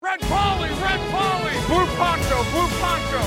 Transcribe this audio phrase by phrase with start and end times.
[0.00, 3.20] Red Polly, Red Polly, Blue Poncho, Blue Poncho.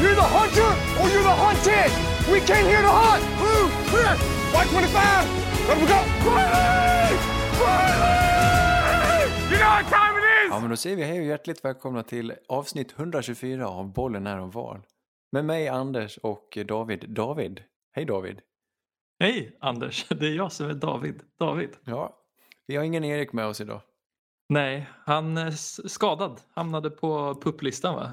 [0.00, 1.90] You're the hunter or you're the hunted.
[2.32, 3.22] We came here to hunt.
[3.40, 4.14] Blue, clear.
[4.54, 5.68] White 25.
[5.68, 6.00] Let we go.
[6.30, 7.16] Riley!
[7.60, 8.30] Riley!
[9.50, 10.50] You know what time it is?
[10.50, 14.38] Ja, men då säger vi hej och hjärtligt välkomna till avsnitt 124 av Bollen är
[14.38, 14.80] om val.
[15.32, 17.04] Med mig Anders och David.
[17.08, 17.62] David,
[17.92, 18.40] hej David.
[19.20, 21.22] Hej Anders, det är jag som är David.
[21.38, 21.70] David.
[21.84, 22.16] Ja,
[22.66, 23.80] vi har ingen Erik med oss idag.
[24.50, 26.40] Nej, han är s- skadad.
[26.54, 28.12] Hamnade på pupplistan va?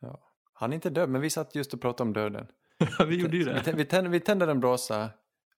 [0.00, 0.20] Ja.
[0.52, 2.46] Han är inte död, men vi satt just och pratade om döden.
[3.08, 3.72] vi gjorde ju det.
[3.76, 5.10] vi, tänder, vi tänder en brasa,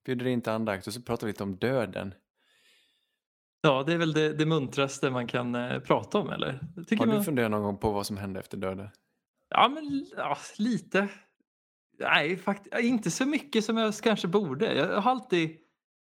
[0.04, 2.14] bjuder in till andakt och så pratar vi lite om döden.
[3.60, 6.60] Ja, det är väl det, det muntraste man kan eh, prata om eller?
[6.76, 7.24] Tycker Har du man...
[7.24, 8.88] funderat någon gång på vad som händer efter döden?
[9.48, 11.08] Ja, men ja, lite.
[11.98, 14.74] Nej, faktiskt inte så mycket som jag kanske borde.
[14.74, 15.56] Jag har alltid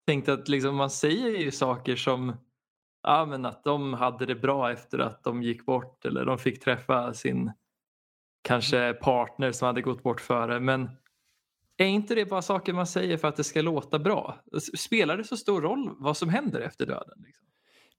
[0.08, 2.36] tänkt att liksom, man säger ju saker som
[3.04, 6.64] ja, men att de hade det bra efter att de gick bort eller de fick
[6.64, 7.52] träffa sin
[8.42, 10.60] kanske partner som hade gått bort före.
[10.60, 10.90] Men
[11.78, 14.44] är inte det bara saker man säger för att det ska låta bra?
[14.78, 17.24] Spelar det så stor roll vad som händer efter döden?
[17.26, 17.48] Liksom?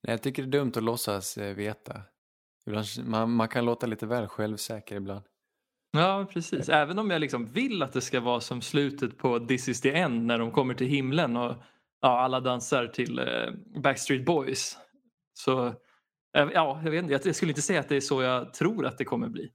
[0.02, 2.02] Nej, jag tycker det är dumt att låtsas eh, veta.
[2.66, 5.24] Ibland, man, man kan låta lite väl självsäker ibland.
[5.92, 6.68] Ja, precis.
[6.68, 9.92] Även om jag liksom vill att det ska vara som slutet på This is the
[9.92, 11.54] end när de kommer till himlen och
[12.00, 13.24] ja, alla dansar till eh,
[13.82, 14.78] Backstreet Boys.
[15.32, 15.74] Så eh,
[16.54, 18.98] ja, jag vet inte, jag skulle inte säga att det är så jag tror att
[18.98, 19.52] det kommer bli.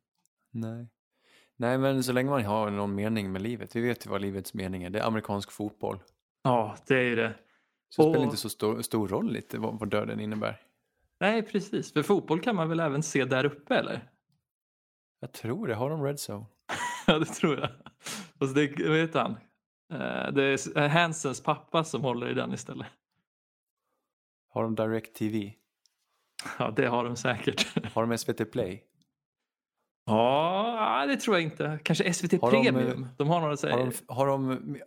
[0.51, 0.87] Nej.
[1.57, 3.75] Nej, men så länge man har någon mening med livet.
[3.75, 4.89] Vi vet ju vad livets mening är.
[4.89, 6.03] Det är amerikansk fotboll.
[6.43, 7.33] Ja, det är ju det.
[7.89, 10.61] Så det Och- spelar inte så stor, stor roll lite vad, vad döden innebär.
[11.19, 11.93] Nej, precis.
[11.93, 14.11] För fotboll kan man väl även se där uppe, eller?
[15.19, 15.75] Jag tror det.
[15.75, 16.45] Har de Red Zone?
[17.07, 17.69] Ja, det tror jag.
[18.39, 18.61] Fast det,
[18.97, 19.31] heter han?
[19.93, 20.43] Eh, Det
[20.75, 22.87] är Hansens pappa som håller i den istället.
[24.49, 25.53] Har de Direct TV?
[26.59, 27.85] Ja, det har de säkert.
[27.93, 28.83] Har de SVT Play?
[30.05, 31.79] Ja, det tror jag inte.
[31.83, 33.07] Kanske SVT Har de, eh, Premium.
[33.17, 33.85] De, har några så Har här...
[33.85, 34.77] de, har de,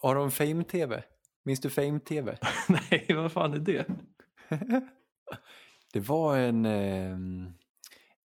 [0.00, 1.04] har de Fame TV?
[1.44, 2.38] Minns du Fame TV?
[2.68, 3.86] Nej, vad fan är det?
[5.92, 7.16] Det var en, eh,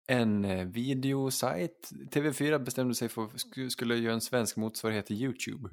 [0.07, 1.89] en eh, videosajt.
[2.11, 5.69] TV4 bestämde sig för att sk- skulle göra en svensk motsvarighet till YouTube.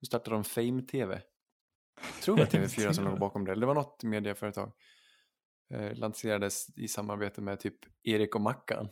[0.00, 1.20] Då startade de Fame TV.
[2.14, 3.54] Jag tror det var TV4 som låg bakom det.
[3.54, 4.72] Det var något medieföretag.
[5.70, 8.88] Eh, lanserades i samarbete med typ Erik och Mackan.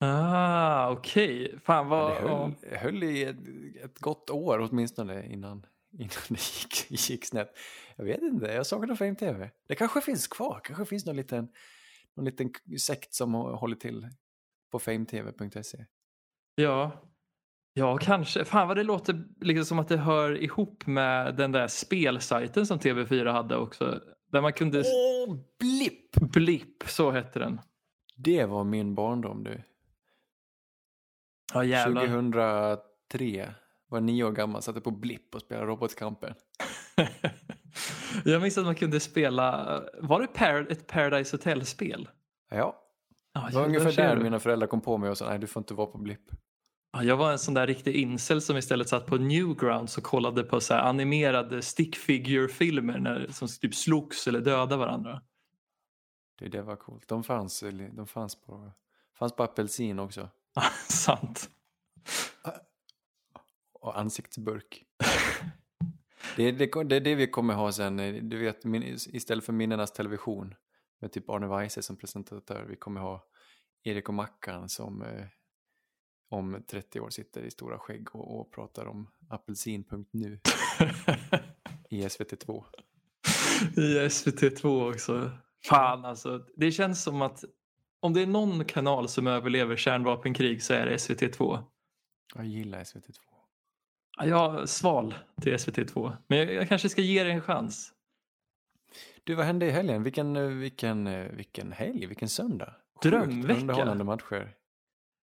[0.00, 1.58] Ah, okej.
[1.64, 2.10] Fan Men vad...
[2.60, 3.36] Det höll, höll i ett,
[3.84, 6.40] ett gott år åtminstone innan, innan det
[6.90, 7.58] gick, gick snett.
[7.96, 9.50] Jag vet inte, jag saknar Fame TV.
[9.68, 11.48] Det kanske finns kvar, kanske finns någon liten,
[12.16, 14.08] någon liten sekt som hå- håller till
[14.72, 15.84] på fametv.se.
[16.54, 17.06] Ja.
[17.72, 18.44] Ja, kanske.
[18.44, 22.78] Fan vad det låter liksom som att det hör ihop med den där spelsajten som
[22.78, 24.00] TV4 hade också.
[24.30, 24.80] Där man kunde...
[24.80, 26.16] Åh, blipp!
[26.16, 27.60] Blipp, så hette den.
[28.16, 29.62] Det var min barndom du.
[31.54, 32.06] Ja, jävlar.
[32.06, 33.54] 2003
[33.88, 36.34] var nio år gammal, satte på blipp och spelade Robotkampen.
[38.24, 39.80] jag minns att man kunde spela...
[40.00, 40.72] Var det par...
[40.72, 42.08] ett Paradise Hotel-spel?
[42.50, 42.80] Ja,
[43.32, 44.22] Ja, det var ungefär ser där du.
[44.22, 46.30] mina föräldrar kom på mig och sa nej du får inte vara på blipp.
[46.92, 50.42] Ja, jag var en sån där riktig incel som istället satt på Newgrounds och kollade
[50.42, 55.22] på så här animerade stick figure-filmer när, som typ slogs eller dödade varandra.
[56.38, 57.08] Det, det var coolt.
[57.08, 58.72] De fanns, de fanns på,
[59.18, 60.28] fanns på apelsin också.
[60.88, 61.50] Sant.
[63.72, 64.84] och ansiktsburk.
[66.36, 67.96] det, är- det, det är det vi kommer ha sen,
[68.28, 70.54] du vet, min, istället för Minnenas Television
[71.00, 73.24] med typ Arne Weise som presentatör, vi kommer ha
[73.82, 75.26] Erik och Mackan som eh,
[76.30, 80.38] om 30 år sitter i stora skägg och, och pratar om apelsin.nu
[81.90, 82.64] i SVT2.
[83.76, 85.30] I SVT2 också.
[85.64, 86.46] Fan alltså.
[86.56, 87.44] Det känns som att
[88.00, 91.58] om det är någon kanal som överlever kärnvapenkrig så är det SVT2.
[92.34, 93.18] Jag gillar SVT2.
[94.18, 96.16] Ja, Jag sval till SVT2.
[96.26, 97.92] Men jag, jag kanske ska ge det en chans.
[99.24, 100.02] Du, vad hände i helgen?
[100.02, 102.74] Vilken, vilken, vilken helg, vilken söndag.
[102.94, 103.60] Sjukt Drömvecka.
[103.60, 104.54] underhållande matcher.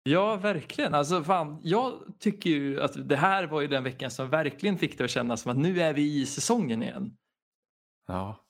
[0.08, 0.94] Ja, verkligen.
[0.94, 4.98] Alltså, fan, jag tycker ju att det här var ju den veckan som verkligen fick
[4.98, 7.18] det att kännas som att nu är vi i säsongen igen.
[8.08, 8.46] Ja,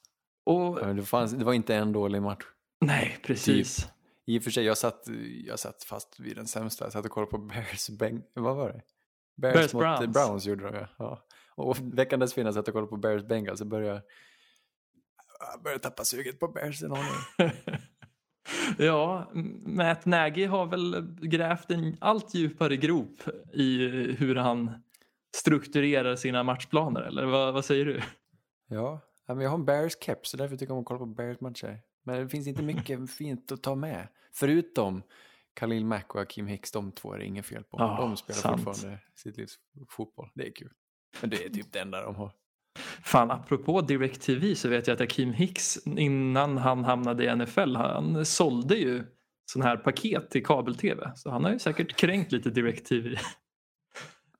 [0.46, 2.44] Och det, fanns, det var inte en dålig match.
[2.82, 3.90] nej, precis.
[4.26, 5.08] I och för sig, jag satt,
[5.46, 6.86] jag satt fast vid den sämsta.
[6.86, 8.82] Jag satt och kollade på Bears, Beng, vad var det?
[9.38, 10.14] Bears, Bears mot Browns.
[10.14, 10.46] Browns.
[10.46, 10.88] gjorde de ja.
[10.98, 11.26] ja.
[11.56, 14.02] Och veckan dessförinnan satt jag och kollade på Bears Bengals och började,
[15.54, 17.52] jag började tappa suget på Bears en aning.
[18.78, 19.32] ja,
[19.66, 23.22] Matt Nagy har väl grävt en allt djupare grop
[23.54, 23.78] i
[24.20, 24.84] hur han
[25.36, 28.02] strukturerar sina matchplaner, eller vad, vad säger du?
[28.68, 31.06] Ja, men jag har en Bears keps så därför tycker jag om att kolla på
[31.06, 31.82] Bears matcher.
[32.04, 34.08] Men det finns inte mycket fint att ta med.
[34.34, 35.04] Förutom
[35.54, 37.78] Khalil Mack och Akim Hicks, de två är det inget fel på.
[37.80, 38.64] Ja, de spelar sant.
[38.64, 39.60] fortfarande sitt livs
[39.90, 40.30] fotboll.
[40.34, 40.72] Det är kul.
[41.22, 42.32] Men det är typ det enda de har.
[43.04, 48.26] Fan, apropå DirecTV så vet jag att Akeem Hicks innan han hamnade i NFL, han
[48.26, 49.04] sålde ju
[49.52, 51.12] sådana här paket till kabel-tv.
[51.16, 53.16] Så han har ju säkert kränkt lite DirecTV.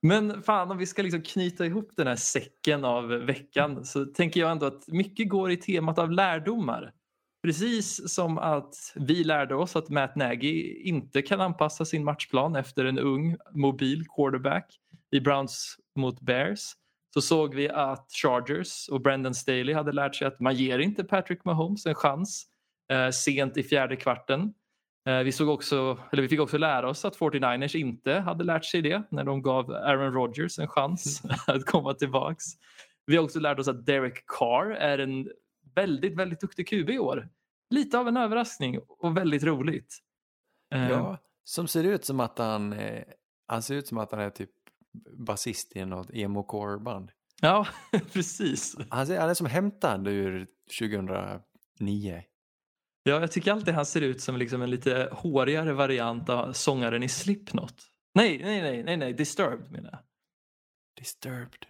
[0.02, 4.40] Men fan, om vi ska liksom knyta ihop den här säcken av veckan så tänker
[4.40, 6.92] jag ändå att mycket går i temat av lärdomar.
[7.42, 12.84] Precis som att vi lärde oss att Matt Nagy inte kan anpassa sin matchplan efter
[12.84, 14.78] en ung mobil quarterback
[15.10, 16.72] i Browns mot Bears
[17.14, 21.04] så såg vi att Chargers och Brendan Staley hade lärt sig att man ger inte
[21.04, 22.46] Patrick Mahomes en chans
[22.92, 24.54] eh, sent i fjärde kvarten.
[25.08, 28.64] Eh, vi, såg också, eller vi fick också lära oss att 49ers inte hade lärt
[28.64, 32.44] sig det när de gav Aaron Rodgers en chans att komma tillbaks.
[33.06, 35.30] Vi har också lärt oss att Derek Carr är en
[35.74, 37.28] väldigt, väldigt duktig QB i år.
[37.70, 39.98] Lite av en överraskning och väldigt roligt.
[40.74, 43.04] Eh, Ja, som ser ut som att han, eh,
[43.46, 44.50] han ser ut som att han är typ
[45.26, 47.10] basist i något emo-core-band.
[47.40, 47.66] ja
[48.12, 48.76] precis.
[48.90, 50.46] Han, är som hämtad ur
[50.80, 52.22] 2009.
[53.02, 57.02] Ja, jag tycker alltid han ser ut som liksom en lite hårigare variant av sångaren
[57.02, 57.74] i Slipknot.
[58.14, 60.00] Nej, nej, nej, nej, nej, Disturbed menar jag.
[60.96, 61.66] Disturbed.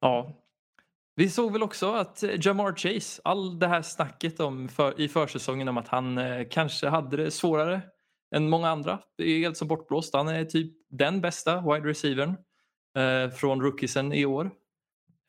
[0.00, 0.36] Ja.
[1.16, 5.08] Vi såg väl också att eh, Jamar Chase, all det här snacket om för, i
[5.08, 7.82] försäsongen om att han eh, kanske hade det svårare
[8.34, 8.98] än många andra.
[9.16, 10.14] Det är helt som bortblåst.
[10.14, 12.36] Han är typ den bästa wide receivern
[12.96, 14.50] eh, från rookiesen i år.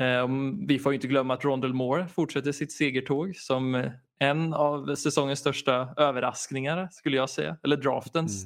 [0.02, 0.28] Eh,
[0.68, 5.40] vi får inte glömma att Rondell Moore fortsätter sitt segertåg som eh, en av säsongens
[5.40, 8.46] största överraskningar skulle jag säga, eller draftens.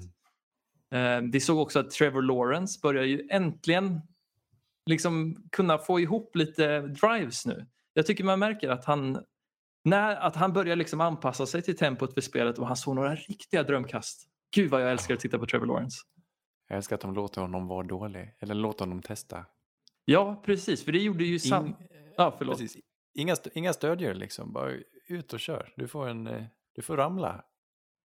[0.91, 1.25] Mm.
[1.25, 4.01] Eh, vi såg också att Trevor Lawrence börjar ju äntligen
[4.85, 7.65] liksom kunna få ihop lite drives nu.
[7.93, 9.19] Jag tycker man märker att han,
[9.83, 13.15] när, att han börjar liksom anpassa sig till tempot för spelet och han såg några
[13.15, 14.27] riktiga drömkast.
[14.55, 15.97] Gud vad jag älskar att titta på Trevor Lawrence.
[16.67, 18.33] Jag älskar att de låter honom vara dålig.
[18.39, 19.45] Eller låter honom testa.
[20.05, 20.85] Ja, precis.
[20.85, 21.65] För det gjorde ju sam...
[21.67, 21.75] In-
[22.17, 22.59] Ja, förlåt.
[22.59, 22.83] Precis.
[23.13, 24.53] Inga, st- inga stödjor liksom.
[24.53, 24.71] Bara
[25.07, 25.73] ut och kör.
[25.75, 26.43] Du får, en, eh,
[26.75, 27.43] du får ramla.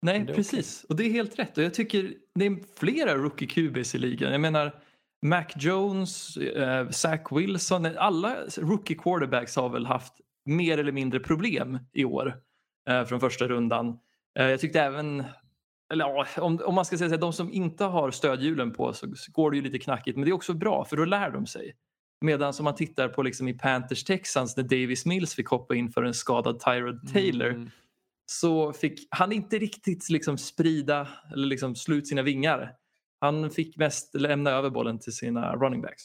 [0.03, 0.85] Nej, precis.
[0.85, 1.59] Och det är helt rätt.
[1.59, 4.33] Och jag tycker det är flera rookie QBs i ligan.
[4.33, 4.83] Jag menar
[5.27, 7.87] Mac Jones, eh, Zach Wilson.
[7.87, 10.13] Alla rookie quarterbacks har väl haft
[10.45, 12.41] mer eller mindre problem i år
[12.89, 13.99] eh, från första rundan.
[14.39, 15.25] Eh, jag tyckte även,
[15.93, 19.07] eller om, om man ska säga så här, de som inte har stödhjulen på så
[19.33, 20.17] går det ju lite knackigt.
[20.17, 21.77] Men det är också bra för då lär de sig.
[22.25, 25.91] Medan om man tittar på liksom i Panthers Texans när Davis Mills fick hoppa in
[25.91, 27.71] för en skadad Tyrod Taylor Mm.
[28.27, 32.75] så fick han inte riktigt liksom sprida eller liksom slå ut sina vingar.
[33.21, 36.03] Han fick mest lämna över bollen till sina running backs.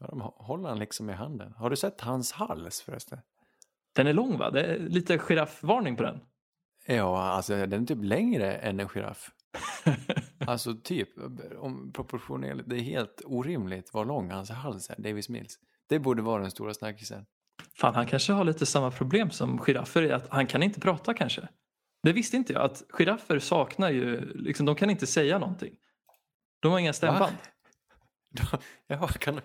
[0.00, 1.52] Ja, de hå- håller han liksom i handen.
[1.52, 3.18] Har du sett hans hals förresten?
[3.94, 4.50] Den är lång va?
[4.50, 6.20] Det är lite giraffvarning på den.
[6.86, 9.30] Ja, alltså den är typ längre än en giraff.
[10.46, 11.08] Alltså typ,
[11.58, 15.58] om proportionellt, det är helt orimligt vad lång hans hals är, Davis Mills.
[15.88, 17.26] Det borde vara den stora snackisen.
[17.80, 21.14] Fan, han kanske har lite samma problem som giraffer i att han kan inte prata
[21.14, 21.48] kanske.
[22.02, 25.74] Det visste inte jag, att giraffer saknar ju, liksom, de kan inte säga någonting.
[26.60, 27.36] De har inga stämband.
[28.86, 29.34] Ja, kan...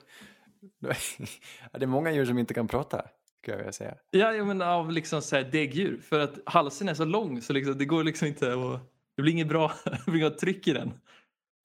[1.71, 3.05] Det är många djur som inte kan prata,
[3.41, 3.95] kan jag vilja säga.
[4.11, 6.01] Ja, jag menar av liksom så här däggdjur.
[6.01, 8.79] För att halsen är så lång så liksom, det går liksom inte att...
[9.15, 9.73] Det blir inget bra
[10.05, 10.91] det blir inget tryck i den.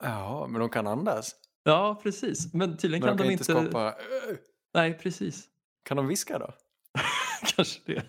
[0.02, 1.34] Ja, men de kan andas.
[1.64, 2.54] Ja, precis.
[2.54, 3.94] Men tydligen Men kan de kan de inte skapa...
[4.75, 5.48] Nej, precis.
[5.82, 6.54] Kan de viska då?
[7.56, 8.02] Kanske det.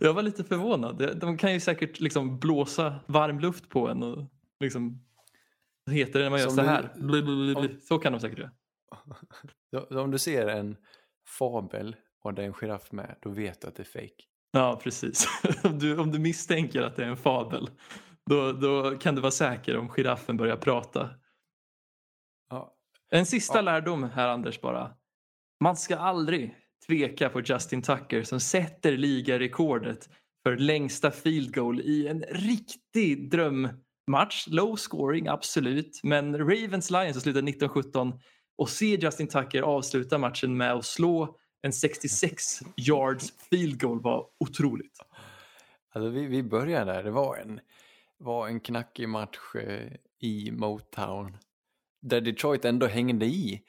[0.00, 1.18] Jag var lite förvånad.
[1.20, 4.24] De kan ju säkert liksom blåsa varm luft på en och
[4.60, 5.04] liksom...
[5.84, 6.92] Vad heter det när man gör Som så du- här?
[6.96, 7.80] Bli.
[7.80, 8.50] Så kan de säkert göra.
[10.02, 10.76] Om du ser en
[11.38, 14.24] fabel och det är en giraff med, då vet du att det är fake.
[14.52, 15.26] Ja, precis.
[15.64, 17.70] om, du, om du misstänker att det är en fabel
[18.30, 21.10] då, då kan du vara säker om giraffen börjar prata.
[22.50, 22.74] Ja.
[23.10, 23.62] En sista Ja.
[23.62, 24.94] lärdom här Anders bara.
[25.60, 30.08] Man ska aldrig tveka på Justin Tucker som sätter ligarekordet
[30.42, 34.46] för längsta field goal i en riktig drömmatch.
[34.46, 36.00] Low scoring, absolut.
[36.02, 38.20] Men Ravens Lions som slutade 19-17
[38.58, 44.26] och se Justin Tucker avsluta matchen med att slå en 66 yards field goal var
[44.38, 44.98] otroligt.
[45.94, 47.60] Alltså vi, vi började där, det var en,
[48.18, 51.36] var en knackig match eh, i Motown.
[52.02, 53.62] Där Detroit ändå hängde i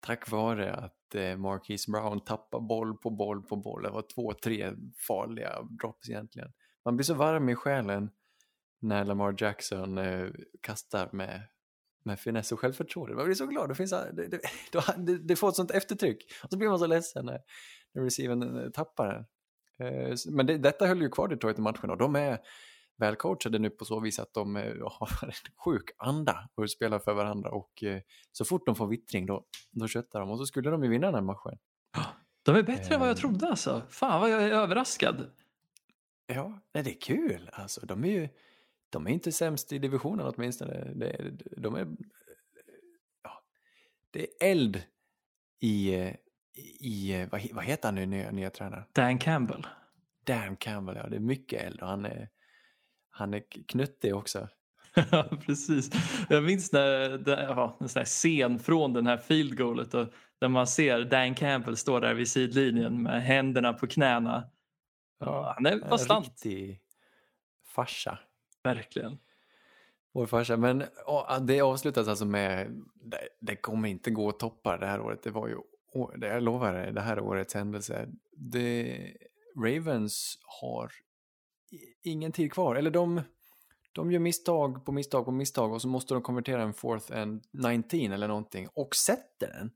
[0.00, 3.82] tack vare att eh, Marquise Brown tappade boll på boll på boll.
[3.82, 4.72] Det var två, tre
[5.06, 6.52] farliga drops egentligen.
[6.84, 8.10] Man blir så varm i själen
[8.80, 10.28] när Lamar Jackson eh,
[10.60, 11.42] kastar med,
[12.02, 13.16] med finess och självförtroende.
[13.16, 14.40] Man blir så glad, det, finns, det, det,
[14.96, 16.32] det, det får ett sånt eftertryck.
[16.42, 17.40] Och så blir man så ledsen när,
[17.94, 19.26] när receiven eh, tappar den.
[19.88, 22.38] Eh, Men det, detta höll ju kvar Detroit i matchen och de är
[23.00, 25.32] välcoachade nu på så vis att de eh, har en
[25.64, 28.00] sjuk anda och spelar för varandra och eh,
[28.32, 31.06] så fort de får vittring då, då köttar de och så skulle de ju vinna
[31.06, 31.58] den här matchen.
[32.42, 33.82] De är bättre än vad jag trodde alltså.
[33.88, 35.30] Fan vad jag är överraskad.
[36.26, 37.50] Ja, nej, det är kul.
[37.52, 38.28] Alltså, de är ju
[38.90, 40.92] de är inte sämst i divisionen åtminstone.
[40.94, 41.86] Det, de är,
[43.22, 43.42] ja,
[44.10, 44.82] det är eld
[45.60, 45.94] i,
[46.80, 48.84] i vad, vad heter han nu, nya, nya tränaren?
[48.92, 49.66] Dan Campbell.
[50.24, 51.08] Dan Campbell, ja.
[51.08, 52.28] Det är mycket eld och han är,
[53.10, 54.48] han är knuttig också.
[55.10, 55.90] Ja, precis.
[56.28, 60.08] Jag minns när, ja, en sån scen från den här field goalet och
[60.40, 64.50] där man ser Dan Campbell stå där vid sidlinjen med händerna på knäna.
[65.20, 66.80] Ja, han är En bastant, riktig
[67.74, 68.18] farsa.
[68.62, 69.18] Verkligen.
[70.12, 70.56] Vår farsa.
[70.56, 70.84] Men
[71.46, 75.22] det avslutas alltså med, det, det kommer inte gå att toppa det här året.
[75.22, 75.56] Det var ju,
[76.16, 78.08] det jag lovar dig, det här årets händelse.
[78.32, 78.98] Det,
[79.56, 80.92] Ravens har
[82.02, 82.76] ingen tid kvar.
[82.76, 83.20] Eller de,
[83.92, 87.44] de gör misstag på misstag på misstag och så måste de konvertera en fourth and
[87.52, 89.70] 19 eller någonting och sätter den.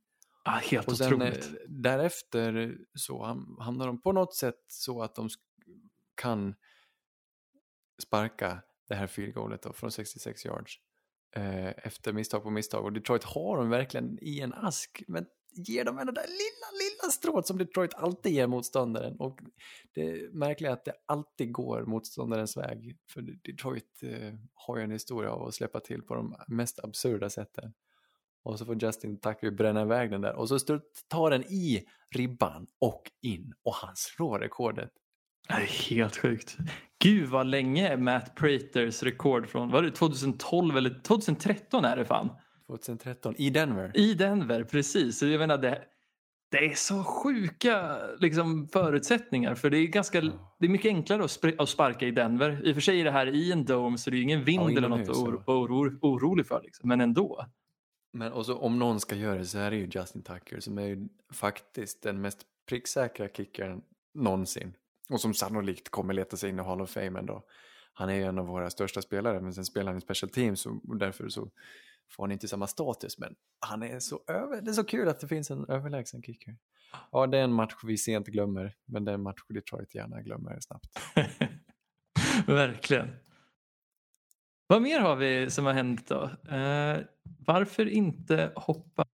[0.44, 1.50] Ja, helt Och sen eh, otroligt.
[1.68, 5.28] därefter så ham- hamnar de på något sätt så att de
[6.14, 6.54] kan
[8.02, 10.78] sparka det här field goalet då från 66 yards
[11.36, 12.84] eh, efter misstag på misstag.
[12.84, 15.26] Och Detroit har dem verkligen i en ask, men
[15.56, 19.16] ger dem ändå det där lilla, lilla strået som Detroit alltid ger motståndaren.
[19.16, 19.40] Och
[19.94, 22.96] det märkliga är att det alltid går motståndarens väg.
[23.10, 27.30] För Detroit eh, har ju en historia av att släppa till på de mest absurda
[27.30, 27.72] sätten.
[28.42, 30.58] Och så får Justin Tucker bränna iväg den där och så
[31.08, 34.90] tar den i ribban och in och han slår rekordet.
[35.48, 36.56] Det är helt sjukt.
[37.04, 42.30] Gud vad länge Matt Praters rekord från, var det 2012 eller 2013 är det fan.
[42.66, 43.92] 2013 i Denver.
[43.94, 45.18] I Denver, precis.
[45.18, 45.82] Så jag menar det,
[46.50, 50.20] det är så sjuka liksom, förutsättningar för det är, ganska,
[50.58, 52.66] det är mycket enklare att, att sparka i Denver.
[52.66, 54.78] I och för sig är det här i en dome så det är ingen vind
[54.78, 55.52] eller något att ja.
[55.52, 56.60] oro, orolig för.
[56.64, 56.88] Liksom.
[56.88, 57.46] Men ändå.
[58.12, 60.78] Men och så, om någon ska göra det så är det ju Justin Tucker som
[60.78, 63.82] är ju faktiskt den mest pricksäkra kickaren
[64.14, 64.74] någonsin.
[65.10, 67.44] Och som sannolikt kommer leta sig in i Hall of Fame ändå.
[67.92, 70.66] Han är ju en av våra största spelare men sen spelar han i special teams
[70.66, 71.50] och därför så
[72.10, 73.18] får han inte samma status.
[73.18, 76.56] Men han är så över, det är så kul att det finns en överlägsen kicker.
[77.12, 80.22] Ja, det är en match vi sent glömmer, men det är en match Detroit gärna
[80.22, 81.00] glömmer snabbt.
[82.46, 83.08] Verkligen.
[84.66, 86.22] Vad mer har vi som har hänt då?
[86.54, 86.98] Eh,
[87.46, 89.04] varför inte hoppa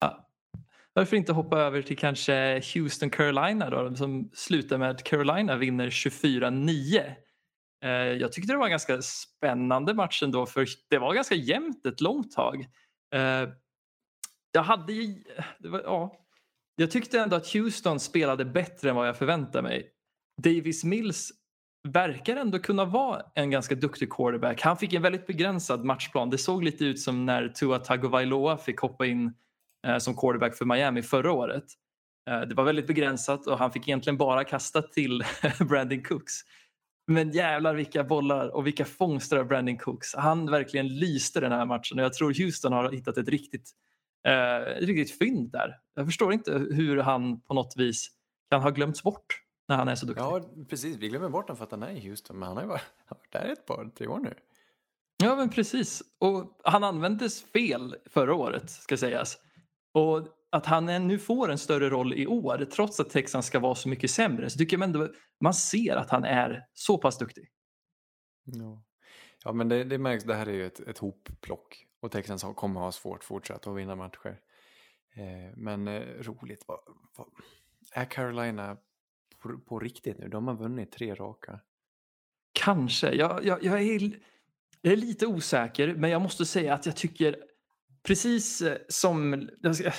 [0.95, 5.91] varför inte hoppa över till kanske Houston Carolina då som slutar med att Carolina vinner
[5.91, 7.15] 24-9.
[7.85, 11.87] Eh, jag tyckte det var en ganska spännande match ändå för det var ganska jämnt
[11.87, 12.67] ett långt tag.
[13.15, 13.49] Eh,
[14.53, 15.25] jag hade ju,
[15.59, 16.13] det var, ja,
[16.77, 19.91] jag tyckte ändå att Houston spelade bättre än vad jag förväntade mig.
[20.43, 21.31] Davis Mills
[21.89, 24.63] verkar ändå kunna vara en ganska duktig quarterback.
[24.63, 26.31] Han fick en väldigt begränsad matchplan.
[26.31, 29.35] Det såg lite ut som när Tua Tagovailoa fick hoppa in
[29.99, 31.65] som quarterback för Miami förra året.
[32.31, 35.25] Eh, det var väldigt begränsat och han fick egentligen bara kasta till
[35.69, 36.35] Brandon Cooks.
[37.07, 40.15] Men jävlar vilka bollar och vilka fångster av Brandon Cooks.
[40.15, 43.71] Han verkligen lyste den här matchen och jag tror Houston har hittat ett riktigt,
[44.27, 45.77] eh, ett riktigt fynd där.
[45.95, 48.09] Jag förstår inte hur han på något vis
[48.51, 50.23] kan ha glömts bort när han är så duktig.
[50.23, 50.97] Ja, precis.
[50.97, 52.83] Vi glömmer bort honom för att han är i Houston, men han har ju varit,
[53.07, 54.35] han varit där ett par, tre år nu.
[55.23, 56.03] Ja, men precis.
[56.19, 59.39] Och han användes fel förra året, ska sägas.
[59.93, 63.75] Och att han nu får en större roll i år, trots att Texans ska vara
[63.75, 65.09] så mycket sämre, så tycker jag ändå
[65.41, 67.49] man ser att han är så pass duktig.
[68.45, 68.83] Ja,
[69.45, 72.81] ja men det, det märks, det här är ju ett, ett hopplock och Texans kommer
[72.81, 74.41] ha svårt fortsatt att vinna matcher.
[75.15, 76.81] Eh, men eh, roligt, vad,
[77.17, 77.27] vad,
[77.93, 78.77] är Carolina
[79.39, 80.29] på, på riktigt nu?
[80.29, 81.61] De har vunnit tre raka.
[82.53, 83.13] Kanske.
[83.13, 84.21] Jag, jag, jag, är,
[84.81, 87.37] jag är lite osäker, men jag måste säga att jag tycker
[88.03, 89.49] Precis eh, som,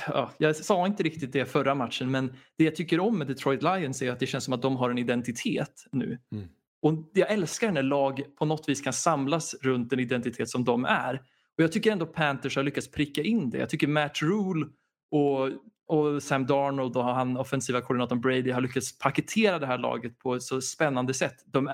[0.08, 3.64] ja, jag sa inte riktigt det förra matchen, men det jag tycker om med Detroit
[3.64, 6.20] Lions är att det känns som att de har en identitet nu.
[6.32, 6.48] Mm.
[6.82, 10.86] Och jag älskar när lag på något vis kan samlas runt en identitet som de
[10.86, 11.22] är.
[11.58, 13.58] Och jag tycker ändå Panthers har lyckats pricka in det.
[13.58, 14.68] Jag tycker Matt Rule
[15.12, 15.50] och,
[15.88, 20.36] och Sam Darnold och han offensiva koordinatorn Brady har lyckats paketera det här laget på
[20.36, 21.36] ett så spännande sätt.
[21.46, 21.74] De,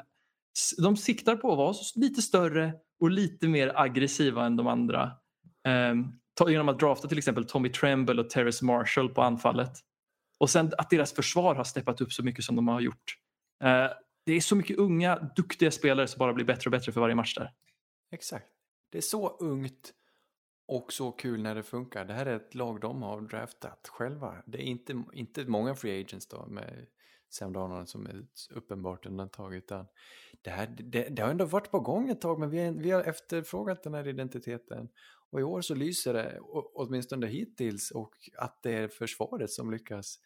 [0.77, 5.11] de siktar på att vara lite större och lite mer aggressiva än de andra.
[5.63, 6.05] Ehm,
[6.47, 9.71] genom att drafta till exempel Tommy Tremble och Terrace Marshall på anfallet.
[10.39, 13.17] Och sen att deras försvar har steppat upp så mycket som de har gjort.
[13.63, 13.89] Eh,
[14.25, 17.15] det är så mycket unga, duktiga spelare som bara blir bättre och bättre för varje
[17.15, 17.51] match där.
[18.11, 18.47] Exakt.
[18.91, 19.93] Det är så ungt
[20.67, 22.05] och så kul när det funkar.
[22.05, 24.43] Det här är ett lag de har draftat själva.
[24.45, 26.87] Det är inte, inte många free agents då med
[27.29, 29.55] Sam Darnold som är uppenbart undantag.
[29.55, 29.85] Utan
[30.41, 33.03] det, här, det, det har ändå varit på gång ett tag men vi, vi har
[33.03, 34.89] efterfrågat den här identiteten.
[35.29, 36.39] Och i år så lyser det,
[36.73, 40.19] åtminstone hittills, och att det är försvaret som lyckas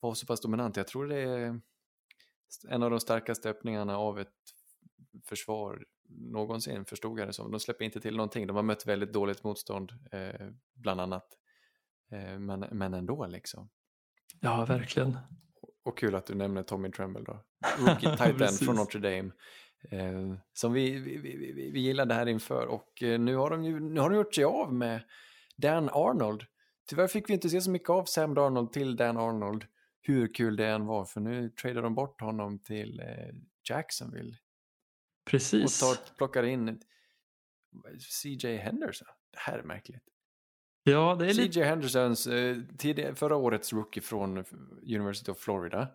[0.00, 0.76] vara så pass dominant.
[0.76, 1.60] Jag tror det är
[2.68, 4.34] en av de starkaste öppningarna av ett
[5.24, 7.50] försvar någonsin, förstod jag det som.
[7.50, 11.26] De släpper inte till någonting, de har mött väldigt dåligt motstånd, eh, bland annat.
[12.12, 13.70] Eh, men, men ändå liksom.
[14.40, 15.18] Ja, verkligen.
[15.82, 17.44] Och kul att du nämner Tommy Tremble då.
[17.78, 19.30] Rookie tight end från Notre Dame.
[19.82, 23.80] Eh, som vi, vi, vi, vi gillade här inför och eh, nu har de ju
[23.80, 25.02] nu har de gjort sig av med
[25.56, 26.42] Dan Arnold.
[26.88, 29.64] Tyvärr fick vi inte se så mycket av Sam Darnold till Dan Arnold.
[30.02, 33.34] Hur kul det än var för nu tradar de bort honom till eh,
[33.68, 34.36] Jacksonville.
[35.30, 35.82] Precis.
[35.82, 36.80] Och tar, plockar in
[38.22, 39.08] CJ Henderson.
[39.30, 40.04] Det här är märkligt.
[40.82, 41.64] Ja, det är CJ lite...
[41.64, 42.24] Hendersons
[43.14, 44.44] förra årets rookie från
[44.82, 45.88] University of Florida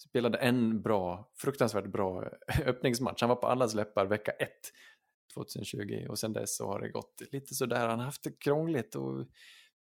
[0.00, 2.24] spelade en bra, fruktansvärt bra
[2.66, 3.20] öppningsmatch.
[3.20, 4.48] Han var på allas läppar vecka 1
[5.34, 7.88] 2020 och sen dess så har det gått lite sådär.
[7.88, 9.26] Han har haft det krångligt och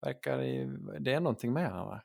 [0.01, 0.37] verkar,
[0.99, 2.01] det är någonting med honom va?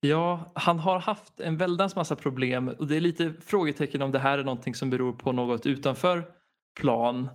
[0.00, 4.18] Ja, han har haft en väldans massa problem och det är lite frågetecken om det
[4.18, 6.34] här är någonting som beror på något utanför
[6.80, 7.28] plan.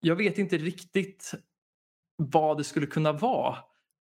[0.00, 1.34] Jag vet inte riktigt
[2.16, 3.58] vad det skulle kunna vara.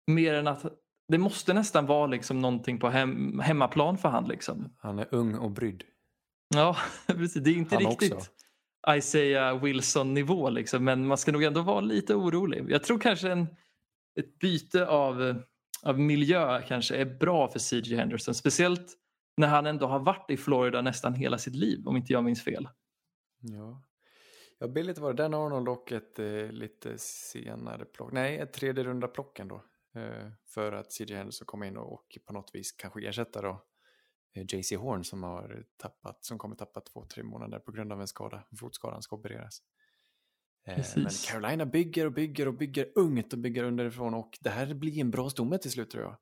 [0.07, 0.65] Mer än att
[1.09, 4.27] det måste nästan vara liksom någonting på hem, hemmaplan för han.
[4.27, 4.75] Liksom.
[4.77, 5.83] Han är ung och brydd.
[6.55, 7.43] Ja, precis.
[7.43, 8.31] Det är inte Han riktigt också.
[8.89, 12.65] Isaiah Wilson-nivå liksom, men man ska nog ändå vara lite orolig.
[12.69, 13.47] Jag tror kanske en,
[14.19, 15.41] ett byte av,
[15.83, 18.35] av miljö kanske är bra för CJ Henderson.
[18.35, 18.93] Speciellt
[19.37, 22.43] när han ändå har varit i Florida nästan hela sitt liv om inte jag minns
[22.43, 22.69] fel.
[23.41, 23.83] Ja.
[24.59, 25.23] Ja, billigt var det.
[25.23, 28.11] Den Arnold och ett eh, lite senare plock.
[28.11, 29.63] Nej, ett tredje runda plock ändå.
[29.95, 33.63] Eh, för att CJ Henderson kom in och, på något vis kanske ersätta då
[34.35, 38.01] eh, JC Horn som har tappat, som kommer tappa två, tre månader på grund av
[38.01, 38.43] en skada.
[38.59, 39.61] Fotskadan ska opereras.
[40.67, 41.31] Eh, men Precis.
[41.31, 45.11] Carolina bygger och bygger och bygger ungt och bygger underifrån och det här blir en
[45.11, 46.17] bra stomme till slut tror jag.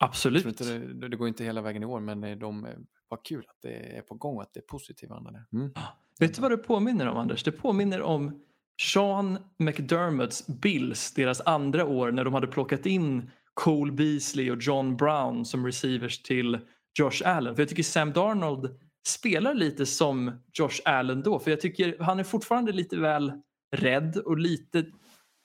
[0.00, 0.42] Jag Absolut.
[0.42, 2.68] tror inte det, det går inte hela vägen i år men de,
[3.08, 5.44] vad kul att det är på gång och att det är positiv anda där.
[5.52, 5.72] Mm.
[6.18, 7.44] Vet du vad det påminner om Anders?
[7.44, 8.42] Det påminner om
[8.80, 14.96] Sean McDermotts Bills, deras andra år när de hade plockat in Cole Beasley och John
[14.96, 16.58] Brown som receivers till
[16.98, 17.54] Josh Allen.
[17.54, 21.38] För jag tycker Sam Darnold spelar lite som Josh Allen då.
[21.38, 23.32] För jag tycker han är fortfarande lite väl
[23.76, 24.84] rädd och lite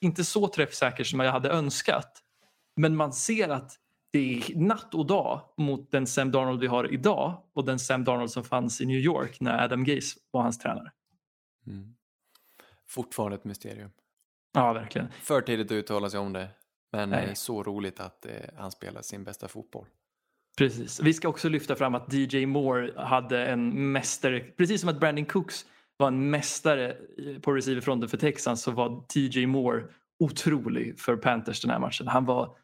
[0.00, 2.22] inte så träffsäker som jag hade önskat.
[2.76, 3.72] Men man ser att
[4.12, 8.04] det är natt och dag mot den Sam Darnold vi har idag och den Sam
[8.04, 10.92] Darnold som fanns i New York när Adam Gase var hans tränare.
[11.66, 11.94] Mm.
[12.88, 13.90] Fortfarande ett mysterium.
[14.52, 15.08] Ja, verkligen.
[15.12, 16.48] För tidigt att uttala sig om det.
[16.92, 17.28] Men Nej.
[17.28, 19.86] eh, så roligt att eh, han spelar sin bästa fotboll.
[20.58, 21.00] Precis.
[21.00, 25.24] Vi ska också lyfta fram att DJ Moore hade en mästare, precis som att Brandon
[25.24, 25.66] Cooks
[25.96, 26.96] var en mästare
[27.42, 29.84] på receiverfronten för Texans så var TJ Moore
[30.18, 32.08] otrolig för Panthers den här matchen.
[32.08, 32.56] Han, var,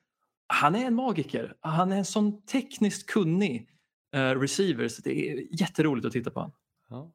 [0.46, 1.54] han är en magiker.
[1.60, 3.68] Han är en sån tekniskt kunnig
[4.14, 6.56] eh, receiver så det är jätteroligt att titta på honom.
[6.88, 7.12] Ja.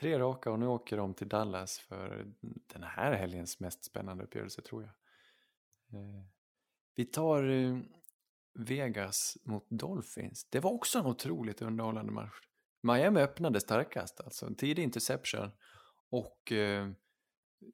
[0.00, 4.62] Tre raka och nu åker de till Dallas för den här helgens mest spännande uppgörelse
[4.62, 4.92] tror jag.
[6.00, 6.24] Eh,
[6.94, 7.78] vi tar eh,
[8.54, 10.46] Vegas mot Dolphins.
[10.50, 12.34] Det var också en otroligt underhållande match.
[12.82, 15.50] Miami öppnade starkast, alltså en tidig interception
[16.10, 16.90] och eh,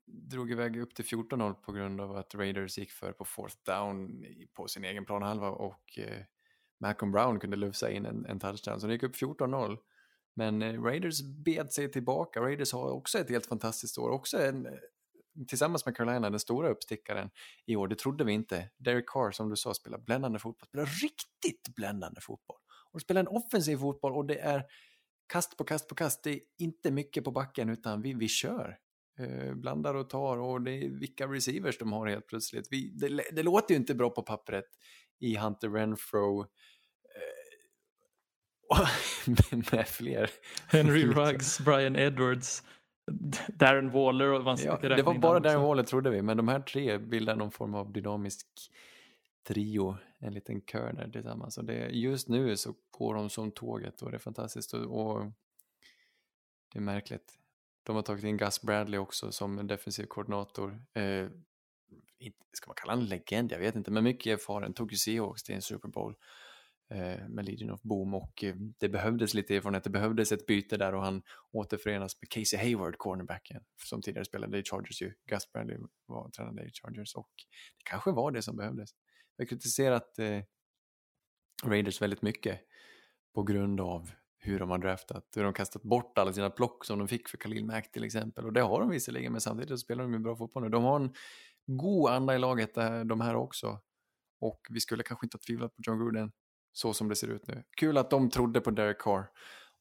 [0.07, 4.25] drog iväg upp till 14-0 på grund av att Raiders gick för på fourth down
[4.55, 6.23] på sin egen planhalva och eh,
[6.79, 8.81] Malcolm Brown kunde lufsa in en, en touchdown.
[8.81, 9.79] Så det gick upp 14-0.
[10.37, 12.41] Men eh, Raiders bed sig tillbaka.
[12.41, 14.11] Raiders har också ett helt fantastiskt år.
[14.11, 14.73] Också en, eh,
[15.49, 17.31] tillsammans med Carolina den stora uppstickaren
[17.67, 17.89] i år.
[17.89, 18.71] Det trodde vi inte.
[18.79, 20.69] Derek Carr som du sa spelar bländande fotboll.
[20.69, 22.59] Spelar riktigt bländande fotboll.
[22.93, 24.65] Och spelar en offensiv fotboll och det är
[25.29, 26.23] kast på kast på kast.
[26.23, 28.79] Det är inte mycket på backen utan vi, vi kör.
[29.19, 32.69] Eh, blandar och tar och det är vilka receivers de har helt plötsligt.
[32.71, 34.65] Vi, det, det låter ju inte bra på pappret
[35.21, 36.47] i Hunter Renfro
[39.73, 40.31] med fler.
[40.69, 42.63] Henry Ruggs, Brian Edwards,
[43.49, 45.63] Darren Waller och man Ja, det var bara Darren.
[45.63, 48.47] Waller trodde vi, men de här tre bildar någon form av dynamisk
[49.49, 51.59] trio, en liten kör där tillsammans.
[51.59, 55.25] Och det, just nu så går de som tåget och det är fantastiskt och, och
[56.73, 57.39] det är märkligt.
[57.83, 60.83] De har tagit in Gus Bradley också som en defensiv koordinator.
[60.95, 61.29] Eh,
[62.53, 63.53] ska man kalla honom legend?
[63.53, 64.73] Jag vet inte, men mycket erfaren.
[64.73, 66.15] Tog ju Seahawks till en Super Bowl
[66.91, 69.85] Eh, med Legion of Boom och eh, det behövdes lite erfarenhet.
[69.85, 71.23] Det behövdes ett byte där och han
[71.53, 75.13] återförenas med Casey Hayward, cornerbacken, som tidigare spelade i Chargers ju.
[75.31, 77.31] Gus Bradley var tränade i Chargers och
[77.79, 78.91] det kanske var det som behövdes.
[79.37, 80.43] Jag har kritiserat eh,
[81.65, 82.61] Raiders väldigt mycket
[83.35, 86.99] på grund av hur de har draftat, hur de kastat bort alla sina plock som
[86.99, 88.45] de fick för Khalil Mack till exempel.
[88.45, 90.69] Och det har de visserligen, men samtidigt spelar de ju bra fotboll nu.
[90.69, 91.15] De har en
[91.67, 93.81] god anda i laget, eh, de här också.
[94.41, 96.33] Och vi skulle kanske inte ha tvivlat på John Gruden
[96.77, 97.63] så som det ser ut nu.
[97.77, 99.31] Kul att de trodde på Derek Carr.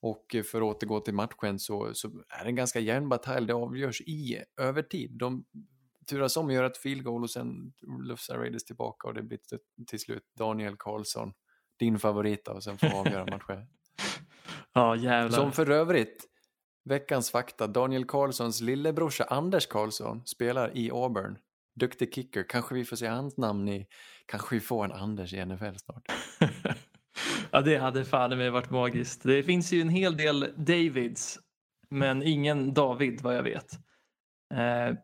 [0.01, 3.47] Och för att återgå till matchen så, så är det en ganska jämn batalj.
[3.47, 5.11] Det avgörs i övertid.
[5.17, 5.45] De
[6.09, 9.39] turas om att göra ett field goal och sen lufsar Raiders tillbaka och det blir
[9.87, 11.33] till slut Daniel Karlsson,
[11.79, 13.67] din favorit och sen får avgöra matchen.
[14.73, 15.39] ja, jävlar.
[15.39, 16.25] Som för övrigt,
[16.83, 21.37] veckans fakta, Daniel Karlssons lillebrorsa Anders Karlsson spelar i Auburn.
[21.75, 23.87] Duktig kicker, kanske vi får se hans namn i,
[24.25, 26.03] kanske vi får en Anders i NFL snart.
[27.55, 29.23] ja, det hade fan med varit magiskt.
[29.23, 31.39] Det finns ju en hel del Davids,
[31.89, 33.71] men ingen David vad jag vet.
[34.53, 34.97] Eh,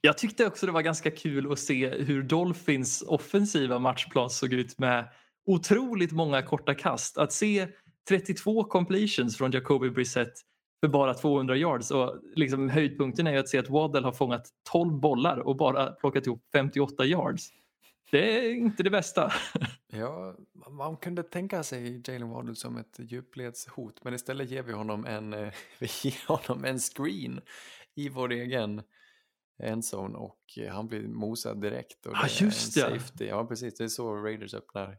[0.00, 4.78] jag tyckte också det var ganska kul att se hur Dolphins offensiva matchplan såg ut
[4.78, 5.08] med
[5.46, 7.18] otroligt många korta kast.
[7.18, 7.68] Att se
[8.08, 10.32] 32 completions från Jacoby Brissett
[10.80, 14.48] för bara 200 yards och liksom höjdpunkten är ju att se att Waddell har fångat
[14.72, 17.48] 12 bollar och bara plockat ihop 58 yards.
[18.12, 19.32] Det är inte det bästa.
[19.94, 20.36] Ja,
[20.70, 25.32] man kunde tänka sig Jalen Waddell som ett djupledshot men istället ger vi honom en,
[25.32, 27.40] eh, vi ger honom en screen
[27.94, 28.82] i vår egen
[29.58, 32.06] endzone och eh, han blir mosad direkt.
[32.06, 32.80] Och ah, just det.
[32.80, 33.24] Safety.
[33.26, 33.74] Ja, precis.
[33.74, 34.98] Det är så Raiders öppnar,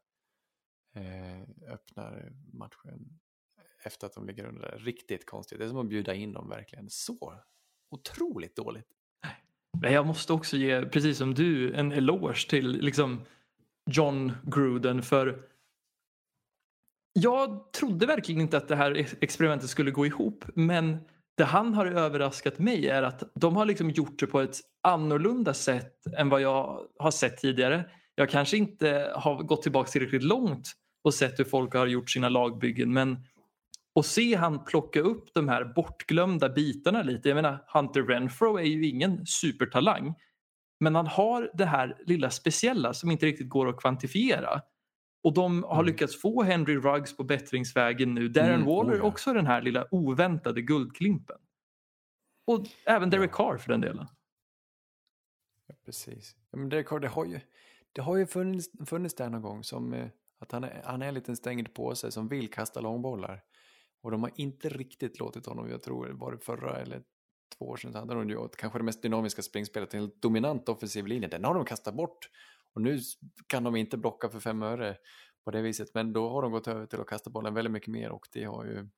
[0.96, 3.20] eh, öppnar matchen
[3.84, 4.78] efter att de ligger under det.
[4.78, 5.60] Riktigt konstigt.
[5.60, 6.90] Det är som att bjuda in dem verkligen.
[6.90, 7.34] Så
[7.90, 8.88] otroligt dåligt.
[9.82, 13.22] Men jag måste också ge, precis som du, en eloge till liksom
[13.90, 15.40] John Gruden för
[17.14, 20.98] jag trodde verkligen inte att det här experimentet skulle gå ihop men
[21.38, 25.54] det han har överraskat mig är att de har liksom gjort det på ett annorlunda
[25.54, 27.86] sätt än vad jag har sett tidigare.
[28.16, 30.72] Jag kanske inte har gått tillbaka tillräckligt långt
[31.04, 33.18] och sett hur folk har gjort sina lagbyggen men
[34.00, 37.30] att se han plocka upp de här bortglömda bitarna lite.
[37.30, 40.16] Jag menar Hunter Renfro är ju ingen supertalang
[40.84, 44.62] men han har det här lilla speciella som inte riktigt går att kvantifiera.
[45.24, 45.86] Och de har mm.
[45.86, 48.28] lyckats få Henry Ruggs på bättringsvägen nu.
[48.28, 49.04] Darren mm, Waller oh ja.
[49.04, 51.38] också den här lilla oväntade guldklimpen.
[52.48, 54.08] Och även Derek Carr för den delen.
[55.68, 56.36] Ja, precis.
[56.52, 57.40] Ja, men Derek Carr, det har ju,
[57.92, 60.08] det har ju funnits, funnits där någon gång som eh,
[60.40, 63.44] att han är, han är en liten stängd påse som vill kasta långbollar.
[64.04, 67.04] Och de har inte riktigt låtit honom, jag tror det var det förra eller
[67.58, 70.70] två år sedan, så hade de ju kanske det mest dynamiska springspelet, en helt dominant
[70.70, 71.28] offensiv linje.
[71.28, 72.30] Den har de kastat bort
[72.74, 73.00] och nu
[73.48, 74.98] kan de inte blocka för fem öre
[75.46, 77.90] på det viset, men då har de gått över till att kasta bollen väldigt mycket
[77.90, 78.90] mer och det har ju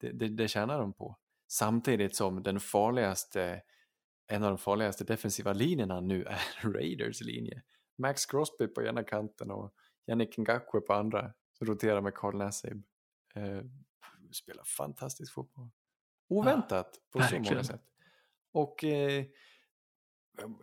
[0.00, 1.18] det, det, det tjänar de på.
[1.48, 3.62] Samtidigt som den farligaste,
[4.26, 6.40] en av de farligaste defensiva linjerna nu är
[6.72, 7.62] Raiders linje.
[7.98, 9.74] Max Crosby på ena kanten och
[10.06, 12.82] Yannick Ngakwe på andra, roterar med Carl Nassib.
[13.34, 13.62] Eh,
[14.32, 15.70] Spelar fantastisk fotboll.
[16.28, 17.44] Oväntat ja, på verkligen.
[17.44, 17.82] så många sätt.
[18.52, 19.24] Och eh,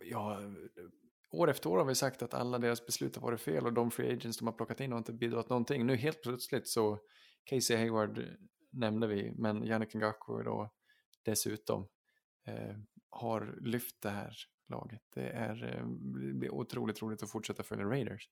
[0.04, 0.40] ja,
[1.30, 3.90] år efter år har vi sagt att alla deras beslut har varit fel och de
[3.90, 5.86] free agents de har plockat in har inte bidragit någonting.
[5.86, 6.98] Nu helt plötsligt så,
[7.44, 8.38] Casey Hayward
[8.70, 10.72] nämnde vi, men Yannick Ngakwe då
[11.24, 11.88] dessutom
[12.46, 12.76] eh,
[13.10, 14.34] har lyft det här
[14.68, 15.02] laget.
[15.14, 15.86] Det är, eh,
[16.26, 18.28] det blir otroligt roligt att fortsätta följa Raiders.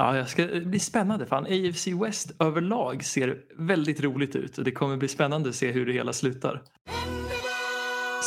[0.00, 1.26] Ja, jag ska, det blir spännande.
[1.26, 5.70] Fan, AFC West överlag ser väldigt roligt ut och det kommer bli spännande att se
[5.70, 6.62] hur det hela slutar.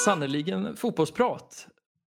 [0.05, 1.67] Sannerligen fotbollsprat.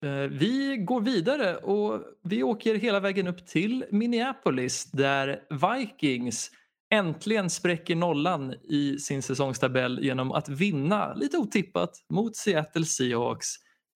[0.04, 6.50] Eh, vi går vidare och vi åker hela vägen upp till Minneapolis där Vikings
[6.92, 13.48] äntligen spräcker nollan i sin säsongstabell genom att vinna lite otippat mot Seattle Seahawks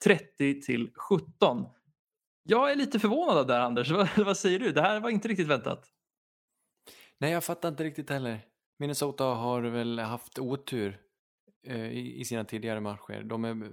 [0.04, 1.64] 30 till 17.
[2.48, 4.72] Jag är lite förvånad här Anders, vad säger du?
[4.72, 5.92] Det här var inte riktigt väntat.
[7.18, 8.40] Nej, jag fattar inte riktigt heller.
[8.78, 11.00] Minnesota har väl haft otur
[11.66, 13.22] eh, i, sina tidigare matcher.
[13.22, 13.70] De är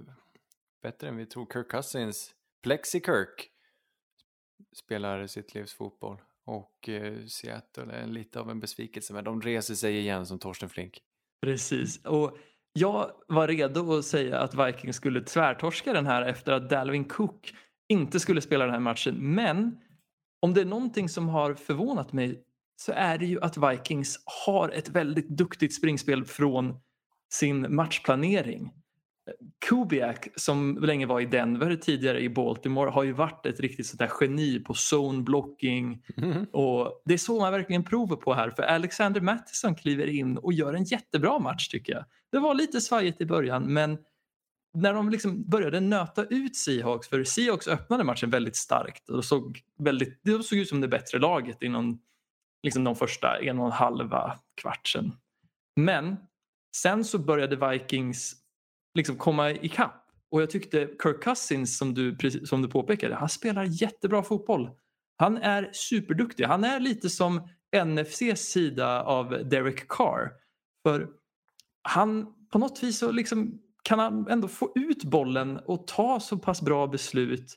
[0.82, 1.46] bättre än vi tror.
[1.52, 3.50] Kirk Cousins, Plexi Kirk,
[4.76, 6.22] spelar sitt livs fotboll.
[6.44, 10.68] Och eh, Seattle är lite av en besvikelse, men de reser sig igen som Torsten
[10.68, 10.98] Flink.
[11.42, 12.38] Precis, och
[12.72, 17.54] jag var redo att säga att Vikings skulle tvärtorska den här efter att Dalvin Cook
[17.88, 19.34] inte skulle spela den här matchen.
[19.34, 19.78] Men
[20.40, 22.42] om det är någonting som har förvånat mig
[22.76, 26.80] så är det ju att Vikings har ett väldigt duktigt springspel från
[27.32, 28.72] sin matchplanering.
[29.68, 34.10] Kubiak som länge var i Denver, tidigare i Baltimore, har ju varit ett riktigt sådär
[34.20, 36.02] geni på zone blocking.
[36.16, 36.44] Mm.
[36.44, 40.52] Och det är så man verkligen provar på här för Alexander Mattison kliver in och
[40.52, 42.04] gör en jättebra match tycker jag.
[42.32, 43.98] Det var lite svajigt i början men
[44.74, 49.60] när de liksom började nöta ut Seahawks, för Seahawks öppnade matchen väldigt starkt och såg,
[49.78, 52.00] väldigt, de såg ut som det bättre laget inom
[52.62, 55.12] liksom de första en och en halva kvartsen.
[55.76, 56.16] Men
[56.76, 58.34] Sen så började Vikings
[58.94, 60.10] liksom komma ikapp.
[60.30, 64.70] Och jag tyckte Kirk Cousins, som du, som du påpekade, han spelar jättebra fotboll.
[65.16, 66.44] Han är superduktig.
[66.44, 67.48] Han är lite som
[67.86, 70.32] NFCs sida av Derek Carr.
[70.82, 71.08] För
[71.82, 76.38] han på något vis så liksom kan han ändå få ut bollen och ta så
[76.38, 77.54] pass bra beslut.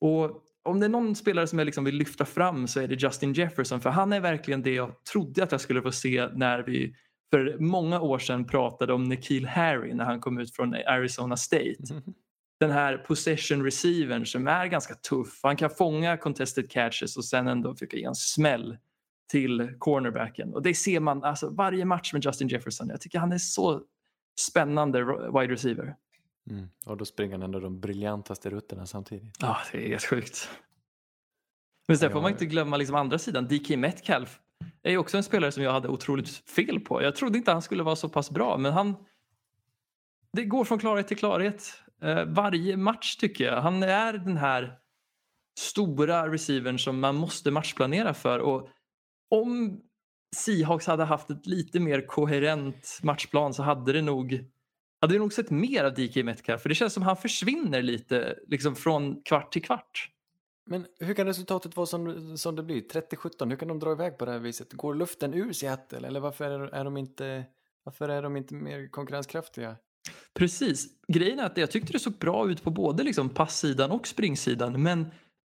[0.00, 2.94] Och om det är någon spelare som jag liksom vill lyfta fram så är det
[2.94, 6.62] Justin Jefferson för han är verkligen det jag trodde att jag skulle få se när
[6.62, 6.94] vi
[7.30, 11.76] för många år sedan pratade om Nikhil Harry när han kom ut från Arizona State.
[11.90, 12.02] Mm.
[12.60, 15.40] Den här possession receivern som är ganska tuff.
[15.42, 18.76] Han kan fånga contested catches och sen ändå försöka ge en smäll
[19.30, 20.54] till cornerbacken.
[20.54, 22.88] Och det ser man alltså varje match med Justin Jefferson.
[22.88, 23.82] Jag tycker han är så
[24.40, 25.96] spännande wide receiver.
[26.50, 26.68] Mm.
[26.86, 29.36] Och då springer han ändå de briljantaste rutterna samtidigt.
[29.40, 30.50] Ja, det är helt sjukt.
[31.88, 33.48] Men sen får man inte glömma liksom andra sidan.
[33.48, 34.40] DK Metcalf
[34.82, 37.02] är ju också en spelare som jag hade otroligt fel på.
[37.02, 38.96] Jag trodde inte han skulle vara så pass bra, men han...
[40.32, 41.82] Det går från klarhet till klarhet.
[42.02, 43.60] Eh, varje match tycker jag.
[43.60, 44.78] Han är den här
[45.58, 48.38] stora receivern som man måste matchplanera för.
[48.38, 48.68] Och
[49.30, 49.80] om
[50.34, 54.44] Seahawks hade haft ett lite mer koherent matchplan så hade det nog
[55.00, 58.38] hade vi nog sett mer av DK Metcalf för det känns som han försvinner lite
[58.46, 60.10] liksom från kvart till kvart.
[60.66, 62.80] Men hur kan resultatet vara som, som det blir?
[62.82, 64.72] 30-17, hur kan de dra iväg på det här viset?
[64.72, 67.44] Går luften ur Seattle eller varför är, är, de, inte,
[67.82, 69.76] varför är de inte mer konkurrenskraftiga?
[70.34, 70.86] Precis.
[71.08, 74.82] Grejen är att jag tyckte det såg bra ut på både liksom passsidan och springsidan
[74.82, 75.06] men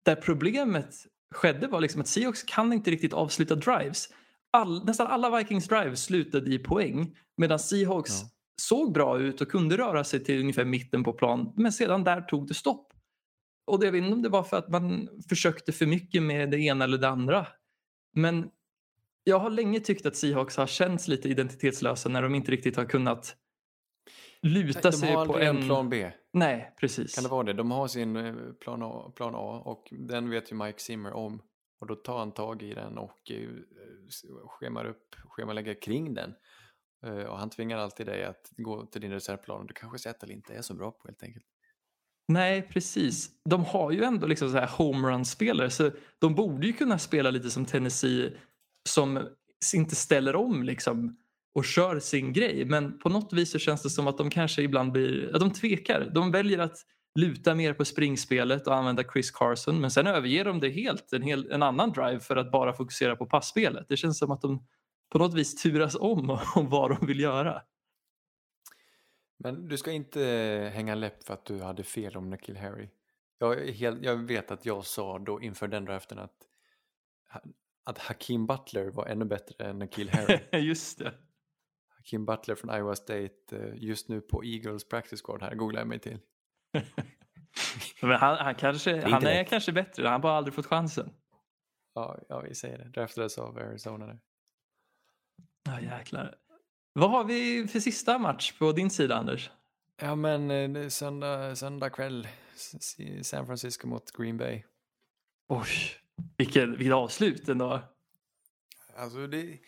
[0.04, 0.94] där problemet
[1.34, 4.08] skedde var liksom att Seahawks kan inte riktigt avsluta drives.
[4.52, 8.28] All, nästan alla Vikings drives slutade i poäng medan Seahawks ja.
[8.62, 12.20] såg bra ut och kunde röra sig till ungefär mitten på plan men sedan där
[12.20, 12.92] tog det stopp.
[13.66, 16.50] Och det, jag vet inte om det var för att man försökte för mycket med
[16.50, 17.46] det ena eller det andra.
[18.14, 18.50] Men
[19.24, 22.84] jag har länge tyckt att Seahawks har känts lite identitetslösa när de inte riktigt har
[22.84, 23.36] kunnat
[24.42, 25.56] luta de sig på en...
[25.56, 26.10] en plan B.
[26.32, 27.14] Nej, precis.
[27.14, 27.52] Kan det vara det?
[27.52, 31.42] De har sin eh, plan A, plan A och den vet ju Mike Zimmer om.
[31.82, 33.48] Och då tar han tag i den och eh,
[34.46, 36.34] schemar upp, schemalägger kring den.
[37.06, 40.32] Eh, och han tvingar alltid dig att gå till din reservplan och du kanske Seattle
[40.32, 41.44] inte är så bra på helt enkelt.
[42.28, 43.30] Nej, precis.
[43.44, 47.50] De har ju ändå liksom så här homerun-spelare så de borde ju kunna spela lite
[47.50, 48.36] som Tennessee
[48.88, 49.28] som
[49.74, 51.16] inte ställer om liksom
[51.54, 52.64] och kör sin grej.
[52.64, 55.50] Men på något vis så känns det som att de kanske ibland blir, att de
[55.50, 56.10] tvekar.
[56.14, 56.76] De väljer att
[57.14, 61.22] luta mer på springspelet och använda Chris Carson men sen överger de det helt, en,
[61.22, 63.86] hel, en annan drive för att bara fokusera på passspelet.
[63.88, 64.66] Det känns som att de
[65.10, 67.62] på något vis turas om om vad de vill göra.
[69.38, 70.20] Men du ska inte
[70.74, 72.88] hänga läpp för att du hade fel om Nakil Harry.
[73.38, 76.36] Jag, helt, jag vet att jag sa då inför den draften att,
[77.84, 80.38] att Hakim Butler var ännu bättre än Nakil Harry.
[80.66, 81.14] Just det.
[81.88, 85.88] Hakim Butler från Iowa State eh, just nu på Eagles practice squad här googlar jag
[85.88, 86.18] mig till.
[88.02, 91.10] Men han, han, kanske, är han är kanske bättre, han har bara aldrig fått chansen.
[91.94, 92.84] Ja, ja vi säger det.
[92.84, 94.18] Draftades av Arizona nu.
[95.64, 96.34] Ja jäklar.
[96.92, 99.50] Vad har vi för sista match på din sida Anders?
[100.00, 102.28] Ja men eh, söndag, söndag kväll
[103.22, 104.62] San Francisco mot Green Bay.
[105.48, 105.68] Oj,
[106.36, 107.80] vilket, vilket avslut ändå.
[108.96, 109.58] Alltså det...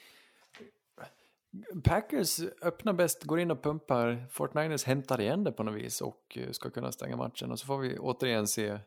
[1.84, 4.26] Packers öppnar bäst, går in och pumpar.
[4.30, 7.50] Fortniners hämtar igen det på något vis och eh, ska kunna stänga matchen.
[7.50, 8.78] Och så får vi återigen se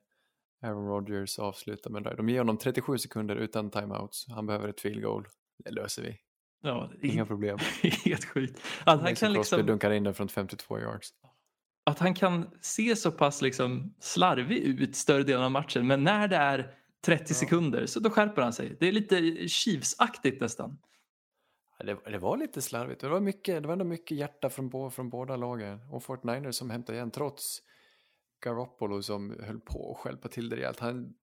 [0.61, 2.15] Aaron Rodgers avsluta med det.
[2.15, 4.25] De ger honom 37 sekunder utan timeouts.
[4.29, 5.27] Han behöver ett field goal.
[5.63, 6.17] Det löser vi.
[6.61, 7.57] Ja, Inga problem.
[8.05, 8.61] Helt sjukt.
[8.83, 9.65] Att han kan liksom...
[9.65, 11.09] dunkar in den från 52 yards.
[11.85, 16.27] Att han kan se så pass liksom slarvig ut större delen av matchen men när
[16.27, 16.73] det är
[17.05, 17.33] 30 ja.
[17.33, 18.77] sekunder så då skärper han sig.
[18.79, 19.15] Det är lite
[19.47, 20.77] Chiefs-aktigt nästan.
[21.77, 23.01] Det, det, var lite slarvigt.
[23.01, 25.79] Det var, mycket, det var ändå mycket hjärta från, från båda lagen.
[25.91, 27.61] Och Fort Niners som hämtade igen trots
[28.43, 30.79] Garoppolo som höll på att skälpa till det rejält.
[30.79, 31.13] Han,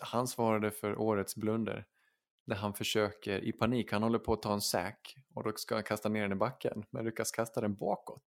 [0.00, 1.86] han svarade för årets blunder
[2.48, 5.74] när han försöker i panik, han håller på att ta en sack och då ska
[5.74, 8.22] han kasta ner den i backen men lyckas kasta den bakåt.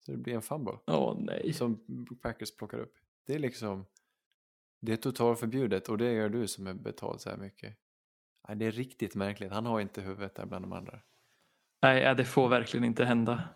[0.00, 0.78] Så det blir en fumble.
[0.86, 1.52] Åh nej.
[1.52, 1.84] Som
[2.22, 2.94] Packers plockar upp.
[3.26, 3.86] Det är liksom,
[4.80, 7.76] det är totalförbjudet och det gör du som är betald så här mycket.
[8.48, 11.00] Nej, det är riktigt märkligt, han har inte huvudet där bland de andra.
[11.82, 13.48] Nej, det får verkligen inte hända.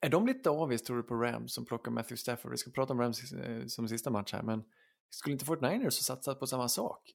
[0.00, 2.50] Är de lite avis tror du på Rams som plockar Matthew Stafford?
[2.50, 4.64] Vi ska prata om Rams eh, som sista match här men
[5.10, 7.14] skulle inte Fort Niners ha satsat på samma sak?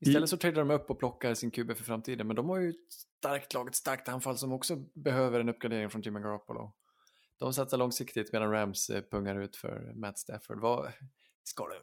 [0.00, 2.26] Istället så tradar de upp och plockar sin QB för framtiden.
[2.26, 5.90] Men de har ju ett starkt lag, ett starkt anfall som också behöver en uppgradering
[5.90, 6.74] från Jimmy Garoppolo.
[7.38, 10.60] De satsar långsiktigt medan Rams eh, pungar ut för Matt Stafford.
[10.60, 10.92] Vad
[11.42, 11.76] ska det...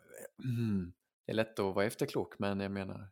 [0.43, 0.93] Mm.
[1.25, 3.09] det är lätt att vara efterklok, men jag menar...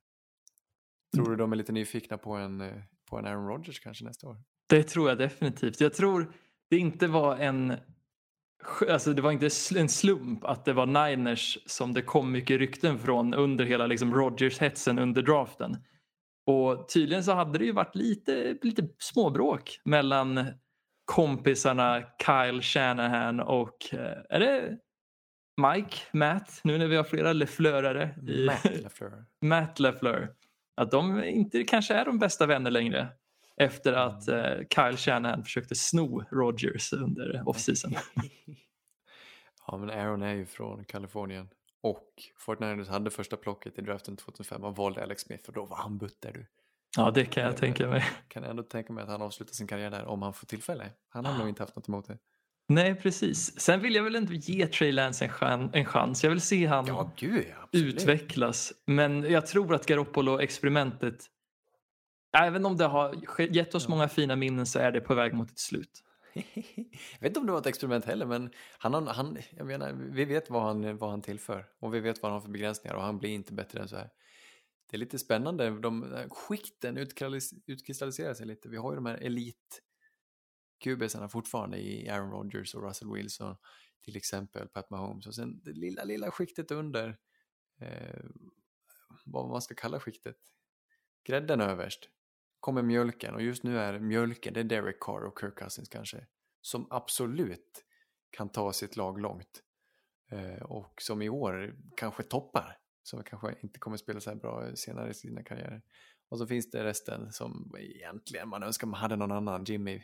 [1.14, 2.74] Tror du de är lite nyfikna på en, eh,
[3.10, 4.38] på en Aaron Rodgers kanske nästa år?
[4.70, 5.82] Det tror jag definitivt.
[5.82, 6.34] Jag tror
[6.70, 7.74] det inte var en
[8.90, 13.00] Alltså det var inte en slump att det var Niners som det kom mycket rykten
[13.00, 15.78] från under hela liksom Rodgers-hetsen under draften.
[16.46, 20.46] Och tydligen så hade det ju varit lite, lite småbråk mellan
[21.06, 24.78] kompisarna Kyle Shanahan och eh, är det
[25.62, 28.16] Mike, Matt, nu när vi har flera Lefleurare.
[28.28, 28.46] I...
[28.46, 29.26] Matt Lefleur.
[29.42, 30.30] Matt Lefleur.
[30.76, 33.08] Att de inte kanske är de bästa vänner längre
[33.58, 37.94] efter att eh, Kyle Shanahan försökte sno Rodgers under offseason.
[39.68, 41.50] ja men Aaron är ju från Kalifornien
[41.82, 45.78] och Fortnite hade första plocket i draften 2005 och valde Alex Smith och då var
[45.78, 46.46] han butter du.
[46.98, 48.04] Ja det kan jag tänka mig.
[48.28, 50.90] Kan jag ändå tänka mig att han avslutar sin karriär där om han får tillfälle.
[51.10, 52.18] Han har nog inte haft något emot det.
[52.68, 53.60] Nej precis.
[53.60, 56.24] Sen vill jag väl ändå ge Trey Lance en, chan en chans.
[56.24, 58.74] Jag vill se han ja, gud, utvecklas.
[58.86, 61.30] Men jag tror att Garoppolo-experimentet
[62.38, 65.52] Även om det har gett oss många fina minnen så är det på väg mot
[65.52, 66.04] ett slut.
[66.34, 69.94] jag vet inte om det var ett experiment heller men han, har, han, jag menar,
[69.94, 72.96] vi vet vad han, vad han tillför och vi vet vad han har för begränsningar
[72.96, 74.10] och han blir inte bättre än så här.
[74.92, 76.98] Det är lite spännande, de skikten
[77.68, 78.70] utkristalliserar sig lite.
[78.70, 79.82] Vi har ju de här elit
[80.84, 83.56] QBsarna fortfarande i Aaron Rodgers och Russell Wilson
[84.04, 87.18] till exempel, Pat Mahomes och sen det lilla, lilla skiktet under
[87.82, 88.26] eh,
[89.26, 90.38] vad man ska kalla skiktet.
[91.24, 92.10] Grädden överst
[92.60, 96.28] kommer mjölken och just nu är mjölken, det är Derek Carr och Kirk Cousins kanske,
[96.62, 97.86] som absolut
[98.30, 99.64] kan ta sitt lag långt.
[100.32, 104.76] Eh, och som i år kanske toppar, som kanske inte kommer spela så här bra
[104.76, 105.82] senare i sina karriärer.
[106.30, 109.64] Och så finns det resten som egentligen man önskar man hade någon annan.
[109.64, 110.04] Jimmy,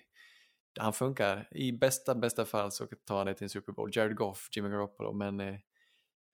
[0.79, 1.47] han funkar.
[1.51, 3.89] I bästa, bästa fall så tar han det till en Super Bowl.
[3.93, 5.55] Jared Goff, Jimmy Garoppolo, men eh,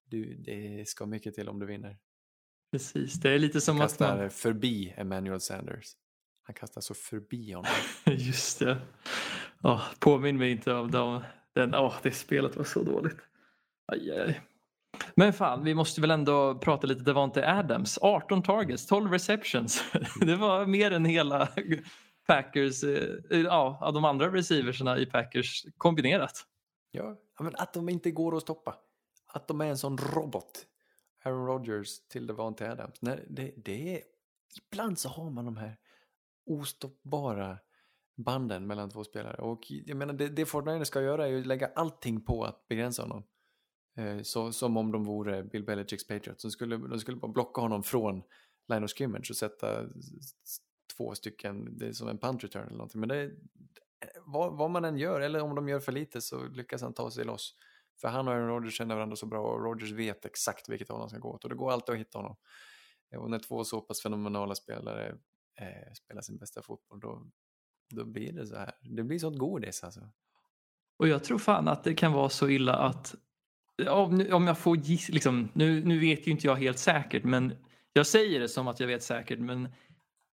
[0.06, 1.98] du, det ska mycket till om du vinner.
[2.72, 4.30] Precis, det är lite som Kastar att man...
[4.30, 5.92] förbi Emmanuel Sanders.
[6.44, 7.72] Han kastar så förbi honom.
[8.06, 8.78] Just det.
[9.64, 11.24] Oh, påminn mig inte av dem.
[11.54, 13.18] Den, oh, det spelet var så dåligt.
[13.92, 14.42] Aj, aj.
[15.16, 18.00] Men fan, vi måste väl ändå prata lite Devante Adams.
[18.02, 19.84] 18 targets, 12 receptions.
[20.20, 21.48] Det var mer än hela
[22.28, 26.46] Packers, eh, ja, de andra receiverserna i Packers kombinerat.
[26.92, 28.76] Ja, men att de inte går att stoppa.
[29.28, 30.66] Att de är en sån robot.
[31.24, 33.02] Aaron Rodgers till Devante Adams.
[33.02, 34.02] Nej, det, det är,
[34.72, 35.78] ibland så har man de här
[36.46, 37.58] ostoppbara
[38.16, 39.38] banden mellan två spelare.
[39.38, 43.02] Och jag menar, det, det Fortnite ska göra är ju lägga allting på att begränsa
[43.02, 43.24] honom.
[43.98, 46.42] Eh, så, som om de vore Bill Belichicks Patriots.
[46.42, 48.24] De skulle, de skulle bara blocka honom från
[48.68, 49.84] line of scrimmage och sätta
[50.98, 53.00] två stycken, det är som en punt return eller någonting.
[53.00, 53.32] Men det,
[54.26, 57.12] vad, vad, man än gör, eller om de gör för lite så lyckas han ta
[57.12, 57.56] sig loss.
[58.02, 61.00] För han och Aaron Rodgers känner varandra så bra och Rodgers vet exakt vilket håll
[61.00, 62.36] han ska gå åt och det går alltid att hitta honom.
[63.12, 65.08] Eh, och när två så pass fenomenala spelare
[65.60, 67.28] eh, spelar sin bästa fotboll då,
[67.90, 68.72] då blir det så här.
[68.82, 70.02] Det blir sånt godis alltså.
[70.98, 73.16] Och jag tror fan att det kan vara så illa att
[74.32, 77.56] om jag får gissa, liksom, nu, nu vet ju inte jag helt säkert men
[77.94, 79.70] jag säger det som att jag vet säkert men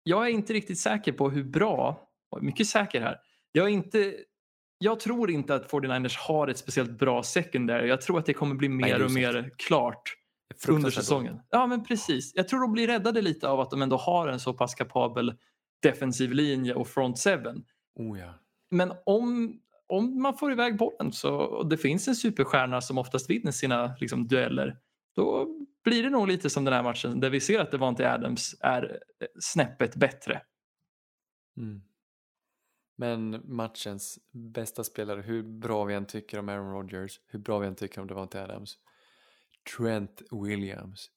[0.04, 2.08] jag är inte riktigt säker på hur bra,
[2.42, 3.18] mycket säker här,
[3.52, 4.14] jag är inte
[4.84, 7.88] jag tror inte att 49ers har ett speciellt bra secondary.
[7.88, 10.16] Jag tror att det kommer bli mer Nej, och mer klart
[10.68, 11.40] under säsongen.
[11.50, 12.32] Ja men precis.
[12.36, 15.34] Jag tror de blir räddade lite av att de ändå har en så pass kapabel
[15.82, 17.64] defensiv linje och front seven.
[17.96, 18.34] Oh, ja.
[18.72, 23.30] Men om, om man får iväg bollen så, och det finns en superstjärna som oftast
[23.30, 24.78] vinner sina liksom, dueller
[25.16, 25.48] då
[25.84, 29.00] blir det nog lite som den här matchen där vi ser att Devante Adams är
[29.40, 30.42] snäppet bättre.
[31.58, 31.82] Mm.
[32.96, 37.68] Men matchens bästa spelare, hur bra vi än tycker om Aaron Rodgers, hur bra vi
[37.68, 38.78] än tycker om Devante Adams,
[39.78, 41.12] Trent Williams.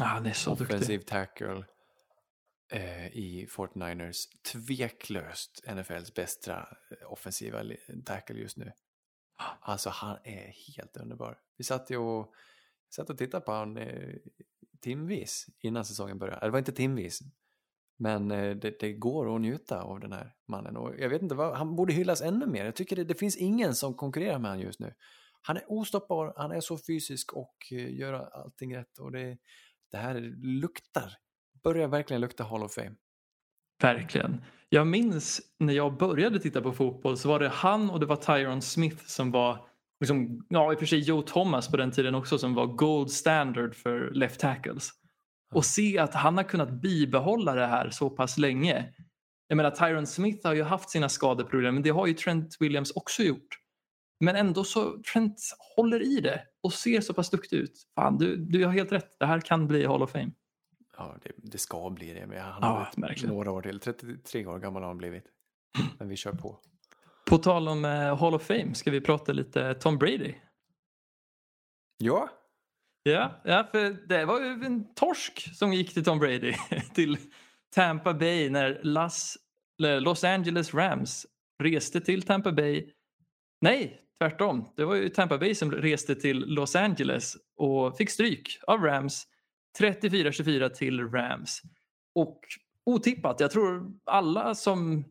[0.00, 1.06] Ah, han är så Offensive duktig.
[1.06, 1.64] tackle
[2.72, 4.26] eh, i 49ers.
[4.52, 6.58] Tveklöst NFLs bästa
[6.90, 7.62] eh, offensiva
[8.04, 8.72] tackle just nu.
[9.60, 11.38] Alltså han är helt underbar.
[11.56, 12.34] Vi satt ju och,
[12.96, 14.14] satt och tittade på honom eh,
[14.80, 16.46] timvis innan säsongen började.
[16.46, 17.20] Det var inte timvis.
[17.98, 21.34] Men eh, det, det, går att njuta av den här mannen och jag vet inte
[21.34, 22.64] vad, han borde hyllas ännu mer.
[22.64, 24.94] Jag tycker det, det finns ingen som konkurrerar med honom just nu
[25.46, 29.38] han är ostoppbar, han är så fysisk och eh, gör allting rätt och det,
[29.90, 31.12] det här luktar,
[31.62, 32.94] börjar verkligen lukta Hall of Fame.
[33.82, 34.44] Verkligen.
[34.68, 38.16] Jag minns när jag började titta på fotboll så var det han och det var
[38.16, 39.68] Tyron Smith som var,
[40.00, 43.10] liksom, ja i och för sig Joe Thomas på den tiden också som var gold
[43.10, 44.90] standard för left tackles.
[45.54, 48.92] Och se att han har kunnat bibehålla det här så pass länge.
[49.48, 52.90] Jag menar Tyron Smith har ju haft sina skadeproblem men det har ju Trent Williams
[52.90, 53.58] också gjort.
[54.20, 55.40] Men ändå så Trent
[55.76, 57.86] håller i det och ser så pass duktig ut.
[57.94, 59.16] Fan, du, du har helt rätt.
[59.18, 60.30] Det här kan bli Hall of Fame.
[60.96, 62.26] Ja, det, det ska bli det.
[62.26, 63.80] Men han har ja, några år till.
[63.80, 65.24] 33 år gammal har han blivit.
[65.98, 66.60] Men vi kör på.
[67.30, 70.34] På tal om eh, Hall of Fame, ska vi prata lite Tom Brady?
[71.98, 72.30] Ja,
[73.08, 76.54] Ja, ja, för det var ju en torsk som gick till Tom Brady
[76.94, 77.18] till
[77.74, 79.38] Tampa Bay när Las,
[79.78, 81.26] Los Angeles Rams
[81.62, 82.90] reste till Tampa Bay.
[83.60, 84.68] Nej, tvärtom.
[84.76, 89.26] Det var ju Tampa Bay som reste till Los Angeles och fick stryk av Rams.
[89.78, 91.62] 34-24 till Rams.
[92.14, 92.40] Och
[92.86, 95.04] otippat, jag tror alla som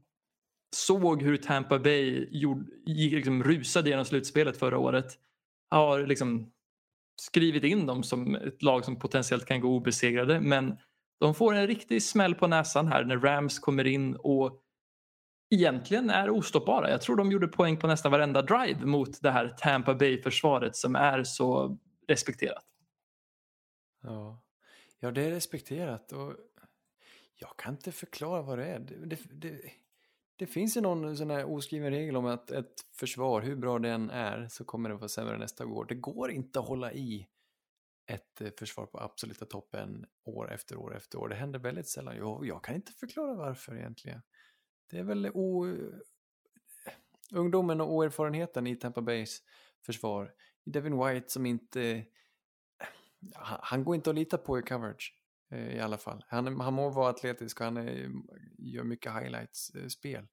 [0.76, 5.20] såg hur Tampa Bay gjorde, liksom rusade genom slutspelet förra året
[5.70, 6.52] har liksom
[7.22, 10.78] skrivit in dem som ett lag som potentiellt kan gå obesegrade men
[11.20, 14.62] de får en riktig smäll på näsan här när Rams kommer in och
[15.50, 16.90] egentligen är ostoppbara.
[16.90, 20.96] Jag tror de gjorde poäng på nästan varenda drive mot det här Tampa Bay-försvaret som
[20.96, 22.66] är så respekterat.
[24.04, 24.44] Ja.
[25.00, 26.34] ja, det är respekterat och
[27.36, 28.80] jag kan inte förklara vad det är.
[28.80, 29.62] Det, det,
[30.36, 33.90] det, finns ju någon sån här oskriven regel om att ett försvar, hur bra det
[33.90, 35.86] än är, så kommer det vara sämre nästa år.
[35.86, 37.28] Det går inte att hålla i
[38.08, 41.30] ett eh, försvar på absoluta toppen år efter år efter år.
[41.30, 42.18] Det händer väldigt sällan.
[42.18, 44.22] Jag, jag kan inte förklara varför egentligen.
[44.90, 45.76] Det är väl o...
[47.32, 49.42] ungdomen och oerfarenheten i Tampa Bays
[49.86, 50.34] försvar.
[50.66, 52.06] Devin White som inte...
[53.34, 56.24] Han går inte att lita på i coverage Eh, i alla fall.
[56.28, 58.12] Han, han må vara atletisk och han är,
[58.58, 60.28] gör mycket highlights-spel.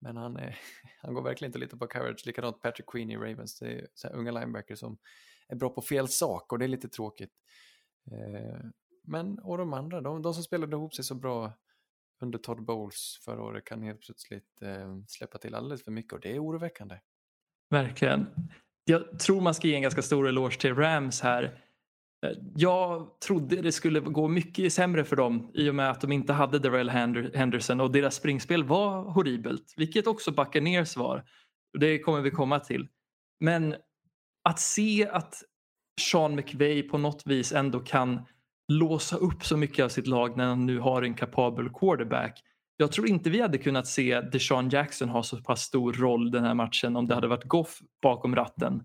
[0.00, 0.58] Men han, är,
[1.02, 2.26] han går verkligen inte att lita på coverage.
[2.26, 3.58] Likadant Patrick Queen i Ravens.
[3.58, 4.98] Det är så unga linebackers som
[5.48, 7.32] är bra på fel sak och det är lite tråkigt.
[8.12, 8.60] Eh,
[9.04, 11.52] men och de andra, de, de som spelade ihop sig så bra
[12.22, 16.20] under Todd Bowles förra året kan helt plötsligt eh, släppa till alldeles för mycket och
[16.20, 16.98] det är oroväckande.
[17.70, 18.26] Verkligen.
[18.84, 21.64] Jag tror man ska ge en ganska stor eloge till Rams här.
[22.26, 26.12] Eh, jag trodde det skulle gå mycket sämre för dem i och med att de
[26.12, 26.90] inte hade Darrell
[27.34, 31.24] Henderson och deras springspel var horribelt, vilket också Buccaneers var.
[31.78, 32.88] Det kommer vi komma till.
[33.40, 33.74] Men
[34.44, 35.42] att se att
[36.00, 38.26] Sean McVay på något vis ändå kan
[38.68, 42.42] låsa upp så mycket av sitt lag när han nu har en kapabel quarterback.
[42.76, 46.44] Jag tror inte vi hade kunnat se Deshaun Jackson ha så pass stor roll den
[46.44, 48.82] här matchen om det hade varit Goff bakom ratten.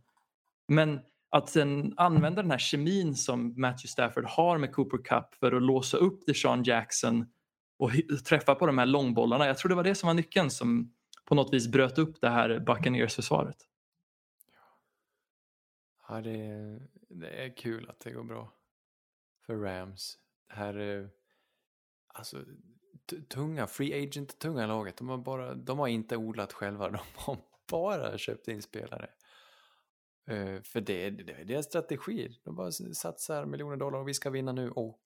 [0.68, 1.00] Men
[1.36, 5.62] att sen använda den här kemin som Matthew Stafford har med Cooper Cup för att
[5.62, 7.26] låsa upp Deshaun Jackson
[7.78, 7.92] och
[8.26, 9.48] träffa på de här långbollarna.
[9.48, 10.94] Jag tror det var det som var nyckeln som
[11.26, 13.58] på något vis bröt upp det här Buccaneers-försvaret.
[16.08, 18.54] Ja, det är, det är kul att det går bra
[19.46, 20.18] för Rams.
[20.48, 21.10] Det här är
[22.08, 22.38] alltså
[23.30, 24.98] tunga, free agent-tunga laget.
[24.98, 27.38] De har, bara, de har inte odlat själva, de har
[27.72, 29.10] bara köpt in spelare.
[30.32, 32.40] Uh, för det, det är deras strategi.
[32.44, 35.00] De bara satsar miljoner dollar och vi ska vinna nu och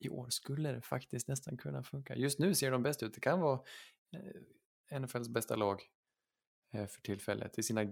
[0.00, 2.16] i år skulle det faktiskt nästan kunna funka.
[2.16, 3.14] Just nu ser de bäst ut.
[3.14, 3.60] Det kan vara
[4.16, 5.82] uh, NFLs bästa lag
[6.74, 7.84] uh, för tillfället i sina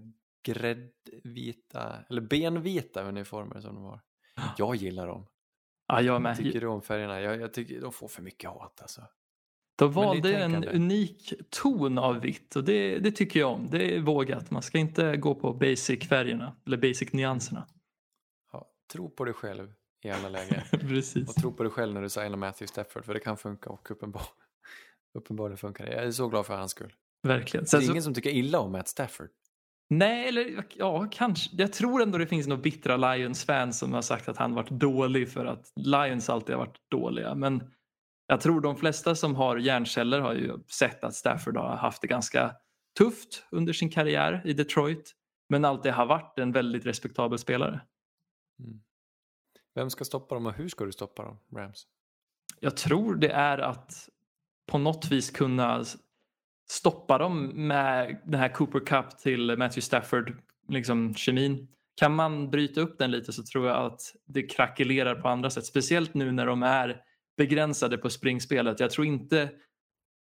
[0.42, 4.00] gräddvita, eller benvita uniformer som de har.
[4.58, 5.26] Jag gillar dem.
[5.86, 6.30] Ja, jag med.
[6.30, 7.20] Jag tycker om färgerna.
[7.20, 9.02] Jag, jag, tycker de får för mycket hat alltså.
[9.76, 13.70] De valde en unik ton av vitt och det, det, tycker jag om.
[13.70, 14.50] Det är vågat.
[14.50, 17.66] Man ska inte gå på basic-färgerna eller basic-nyanserna.
[18.52, 20.62] Ja, tro på dig själv i alla lägen.
[20.70, 21.28] Precis.
[21.28, 23.90] Och tro på dig själv när du signar Matthew Stafford för det kan funka och
[23.90, 24.22] uppenbar,
[25.18, 25.92] uppenbarligen funkar det.
[25.92, 26.92] Jag är så glad för hans skull.
[27.22, 27.66] Verkligen.
[27.66, 27.92] Sen det är så...
[27.92, 29.28] ingen som tycker illa om Matt Stafford.
[29.90, 31.50] Nej, eller ja, kanske.
[31.56, 35.28] Jag tror ändå det finns några bittra Lions-fans som har sagt att han varit dålig
[35.28, 37.34] för att Lions alltid har varit dåliga.
[37.34, 37.62] Men
[38.26, 42.08] jag tror de flesta som har hjärnceller har ju sett att Stafford har haft det
[42.08, 42.56] ganska
[42.98, 45.12] tufft under sin karriär i Detroit.
[45.48, 47.80] Men alltid har varit en väldigt respektabel spelare.
[48.58, 48.80] Mm.
[49.74, 51.86] Vem ska stoppa dem och hur ska du stoppa dem, Rams?
[52.60, 54.08] Jag tror det är att
[54.66, 55.84] på något vis kunna
[56.68, 61.68] stoppa dem med den här Cooper Cup till Matthew Stafford liksom kemin.
[61.94, 65.66] Kan man bryta upp den lite så tror jag att det krackelerar på andra sätt.
[65.66, 67.02] Speciellt nu när de är
[67.36, 68.80] begränsade på springspelet.
[68.80, 69.50] Jag tror inte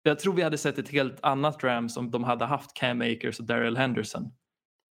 [0.03, 3.39] jag tror vi hade sett ett helt annat Rams om de hade haft Cam Akers
[3.39, 4.31] och Daryl Henderson.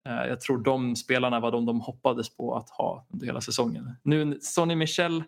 [0.07, 3.95] Eh, jag tror de spelarna var de de hoppades på att ha under hela säsongen.
[4.03, 5.23] Nu Sonny Michel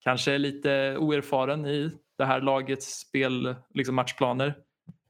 [0.00, 4.54] kanske är lite oerfaren i det här lagets spel, liksom matchplaner.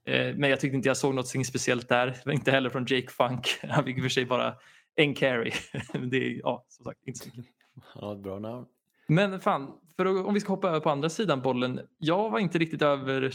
[0.07, 2.33] Eh, men jag tyckte inte jag såg något speciellt där.
[2.33, 3.59] Inte heller från Jake Funk.
[3.69, 4.55] Han fick i och för sig bara
[4.95, 5.53] en carry.
[6.11, 7.55] det är ja, som sagt inte så mycket.
[7.83, 8.67] Han har ett bra namn.
[9.07, 11.81] Men fan, för om vi ska hoppa över på andra sidan bollen.
[11.99, 13.35] Jag var inte riktigt över...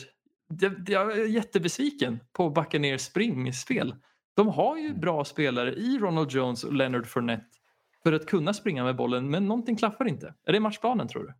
[0.87, 3.95] Jag är jättebesviken på Buccaneers springspel.
[4.33, 7.57] De har ju bra spelare i Ronald Jones och Leonard Fournette
[8.03, 10.33] för att kunna springa med bollen, men någonting klaffar inte.
[10.43, 11.33] Är det matchplanen tror du?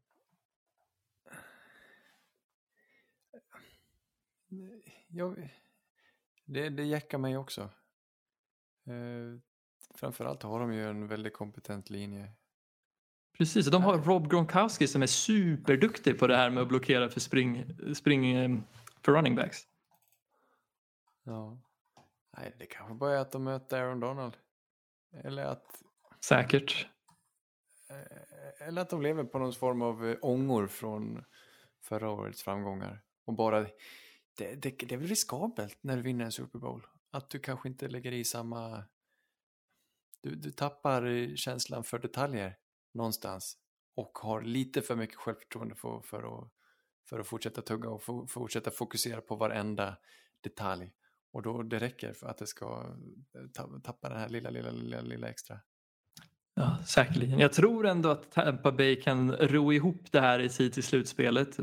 [5.07, 5.51] jag,
[6.45, 7.61] Det, det jäckar mig också.
[8.85, 9.39] Eh,
[9.95, 12.31] framförallt har de ju en väldigt kompetent linje.
[13.37, 17.19] Precis, de har Rob Gronkowski som är superduktig på det här med att blockera för
[17.19, 17.65] spring,
[17.95, 18.59] spring eh,
[19.01, 19.57] för running backs.
[21.23, 21.57] Ja.
[22.37, 24.37] Nej, det kanske bara är att de möter Aaron Donald.
[25.23, 25.83] Eller att,
[26.25, 26.87] Säkert.
[27.89, 31.23] eh, eller att de lever på någon form av eh, ångor från
[31.83, 33.01] förra årets framgångar.
[33.25, 33.61] Och bara,
[34.37, 36.87] det, det, det är väl riskabelt när du vinner en Super Bowl.
[37.11, 38.83] Att du kanske inte lägger i samma...
[40.21, 42.57] Du, du tappar känslan för detaljer
[42.93, 43.57] någonstans.
[43.95, 46.51] Och har lite för mycket självförtroende för, för, att,
[47.09, 49.97] för att fortsätta tugga och for, fortsätta fokusera på varenda
[50.41, 50.91] detalj.
[51.33, 52.95] Och då det räcker för att det ska
[53.35, 55.59] eh, ta- tappa den här lilla, lilla, lilla, lilla extra.
[56.53, 57.39] Ja, säkerligen.
[57.39, 61.57] Jag tror ändå att Tampa Bay kan ro ihop det här i tid till slutspelet.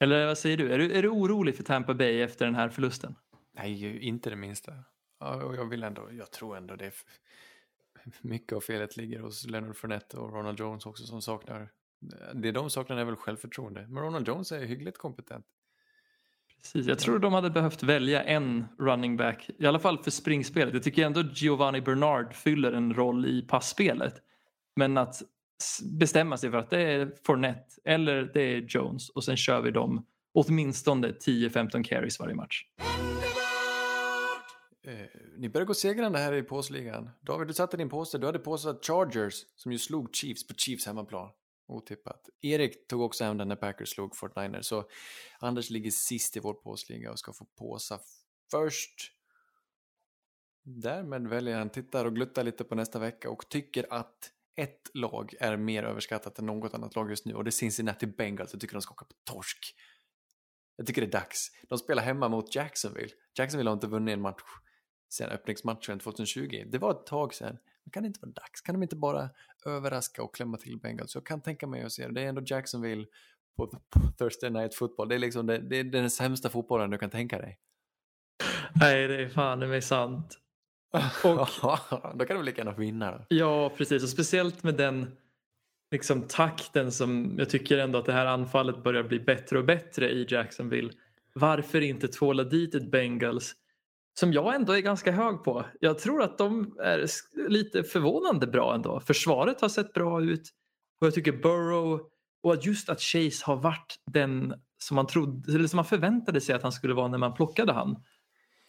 [0.00, 0.72] Eller vad säger du?
[0.72, 0.92] Är, du?
[0.92, 3.14] är du orolig för Tampa Bay efter den här förlusten?
[3.54, 4.72] Nej, inte det minsta.
[5.20, 6.92] Ja, och jag vill ändå, jag tror ändå det
[8.20, 11.70] mycket av felet ligger hos Leonard Fournette och Ronald Jones också som saknar,
[12.34, 13.86] det de saknar är väl självförtroende.
[13.88, 15.46] Men Ronald Jones är hyggligt kompetent.
[16.62, 16.86] Precis.
[16.86, 20.74] Jag tror de hade behövt välja en running back, i alla fall för springspelet.
[20.74, 24.14] Jag tycker ändå Giovanni Bernard fyller en roll i passspelet.
[24.76, 25.22] Men att
[25.98, 29.70] bestämma sig för att det är Fournette eller det är Jones och sen kör vi
[29.70, 32.64] dem åtminstone 10-15 carries varje match.
[34.86, 35.06] Eh,
[35.36, 37.10] ni börjar gå segrande här i påsligan.
[37.20, 38.18] David, du satte din påse.
[38.18, 41.30] Du hade påsat Chargers som ju slog Chiefs på Chiefs hemmaplan.
[41.68, 42.28] Otippat.
[42.40, 44.62] Erik tog också hem den när Packers slog 49ers.
[44.62, 44.84] Så
[45.38, 48.00] Anders ligger sist i vår påsliga och ska få påsa
[48.50, 49.12] först.
[50.64, 55.34] Därmed väljer han, tittar och gluttar lite på nästa vecka och tycker att ett lag
[55.40, 58.52] är mer överskattat än något annat lag just nu och det är Cincinnati Bengals.
[58.52, 59.74] Jag tycker de ska åka på torsk.
[60.76, 61.50] Jag tycker det är dags.
[61.68, 63.12] De spelar hemma mot Jacksonville.
[63.38, 64.42] Jacksonville har inte vunnit en match
[65.16, 66.64] sen öppningsmatchen 2020.
[66.66, 67.58] Det var ett tag sedan.
[67.84, 68.60] Men kan det inte vara dags?
[68.60, 69.30] Kan de inte bara
[69.66, 71.14] överraska och klämma till Bengals?
[71.14, 72.12] Jag kan tänka mig att se det.
[72.12, 73.06] Det är ändå Jacksonville
[73.56, 75.08] på, på Thursday Night Football.
[75.08, 77.58] Det är liksom det, det är den sämsta fotbollen du kan tänka dig.
[78.74, 80.38] Nej, det är fan det är sant.
[81.24, 81.48] Och,
[82.18, 83.24] då kan de lika gärna vinna då.
[83.28, 84.02] ja, precis.
[84.02, 85.16] Och speciellt med den
[85.90, 90.10] liksom, takten som jag tycker ändå att det här anfallet börjar bli bättre och bättre
[90.10, 90.92] i Jacksonville.
[91.32, 93.54] Varför inte tvåla dit ett Bengals
[94.18, 95.64] som jag ändå är ganska hög på.
[95.80, 97.06] Jag tror att de är
[97.48, 99.00] lite förvånande bra ändå.
[99.00, 100.50] Försvaret har sett bra ut
[101.00, 102.00] och jag tycker Burrow
[102.42, 106.40] och att just att Chase har varit den som man trodde, eller som man förväntade
[106.40, 107.96] sig att han skulle vara när man plockade han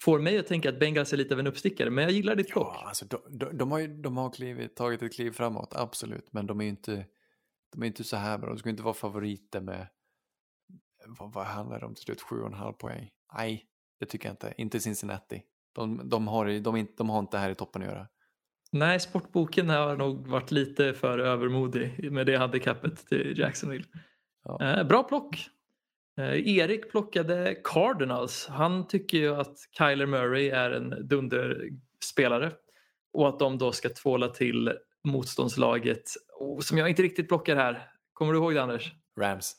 [0.03, 2.49] får mig att tänka att Bengals är lite av en uppstickare men jag gillar ditt
[2.49, 2.75] plock.
[2.75, 6.33] Ja, alltså de, de, de har ju de har klivit, tagit ett kliv framåt, absolut.
[6.33, 7.05] Men de är inte,
[7.71, 8.49] de är inte så här bra.
[8.49, 9.87] De ska inte vara favoriter med,
[11.05, 13.09] vad, vad handlar det om till slut, 7,5 poäng?
[13.37, 13.65] Nej,
[13.99, 14.53] det tycker jag inte.
[14.57, 15.43] Inte Cincinnati.
[15.75, 18.07] De, de, har, de, de, har inte här i toppen att göra.
[18.71, 23.85] Nej, sportboken har nog varit lite för övermodig med det handikappet till Jacksonville.
[24.43, 24.63] Ja.
[24.63, 25.49] Eh, bra plock.
[26.17, 28.47] Eh, Erik plockade Cardinals.
[28.47, 32.51] Han tycker ju att Kyler Murray är en dunderspelare
[33.13, 34.73] och att de då ska tvåla till
[35.03, 36.03] motståndslaget
[36.39, 37.89] oh, som jag inte riktigt plockar här.
[38.13, 38.93] Kommer du ihåg det Anders?
[39.19, 39.55] Rams.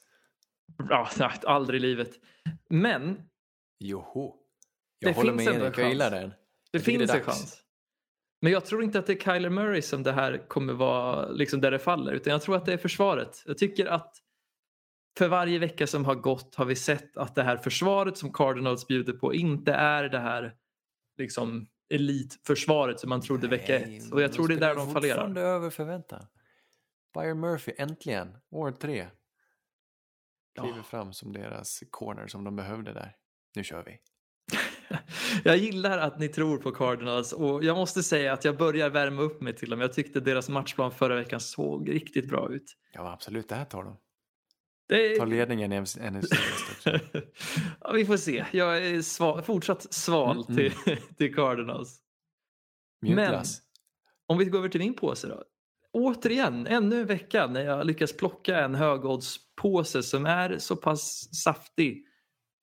[0.88, 2.10] Ja, nej, aldrig i livet.
[2.68, 3.27] Men
[3.78, 4.34] Joho.
[4.98, 6.32] Jag Det håller finns med ändå en Erik, jag gillar den.
[6.72, 7.62] det finns det en chans.
[8.40, 11.60] Men jag tror inte att det är Kyler Murray som det här kommer vara liksom
[11.60, 13.42] där det faller utan jag tror att det är försvaret.
[13.46, 14.16] Jag tycker att
[15.18, 18.86] för varje vecka som har gått har vi sett att det här försvaret som Cardinals
[18.86, 20.54] bjuder på inte är det här
[21.16, 24.12] liksom elitförsvaret som man trodde vecka Nej, ett.
[24.12, 25.14] Och jag tror det är där de fallerar.
[25.14, 26.26] fortfarande över förväntan.
[27.14, 29.08] Byron Murphy, äntligen, år tre.
[30.60, 30.82] Kliver Ja.
[30.82, 33.16] fram som deras corner som de behövde där.
[33.58, 33.98] Nu kör vi.
[35.44, 39.22] Jag gillar att ni tror på Cardinals och jag måste säga att jag börjar värma
[39.22, 39.80] upp mig till dem.
[39.80, 42.76] Jag tyckte deras matchplan förra veckan såg riktigt bra ut.
[42.92, 43.96] Ja, absolut, det här tar de.
[44.88, 45.96] Det Ta ledningen i NFC
[47.80, 48.44] ja, vi får se.
[48.52, 50.72] Jag är sval, fortsatt sval Mm, till,
[51.16, 51.98] till Cardinals.
[53.02, 53.60] Mjukglass.
[54.26, 55.44] Om vi går över till min påse då.
[55.92, 62.07] Återigen, ännu en vecka när jag lyckas plocka en högoddspåse som är så pass saftig.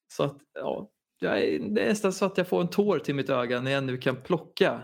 [0.08, 0.92] Så att, ja,
[1.22, 3.84] är, det är nästan så att jag får en tår till mitt öga när jag
[3.84, 4.82] nu kan plocka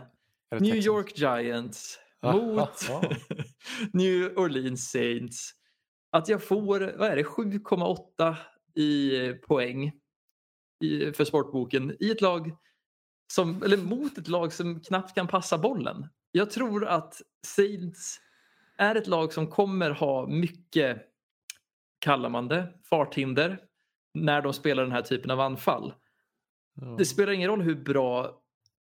[0.59, 0.75] New?
[0.75, 2.89] York Giants mot.
[3.93, 5.51] New Orleans Saints.
[6.11, 8.35] Att jag får, vad är det, 7,8
[8.75, 9.91] i poäng
[10.83, 12.57] i, för sportboken i ett lag
[13.33, 16.07] som, eller mot ett lag som knappt kan passa bollen.
[16.31, 18.19] Jag tror att Saints
[18.77, 21.01] är ett lag som kommer ha mycket,
[21.99, 23.59] kallar man det, farthinder
[24.13, 25.93] när de spelar den här typen av anfall.
[26.73, 26.95] Ja.
[26.97, 28.41] Det spelar ingen roll hur bra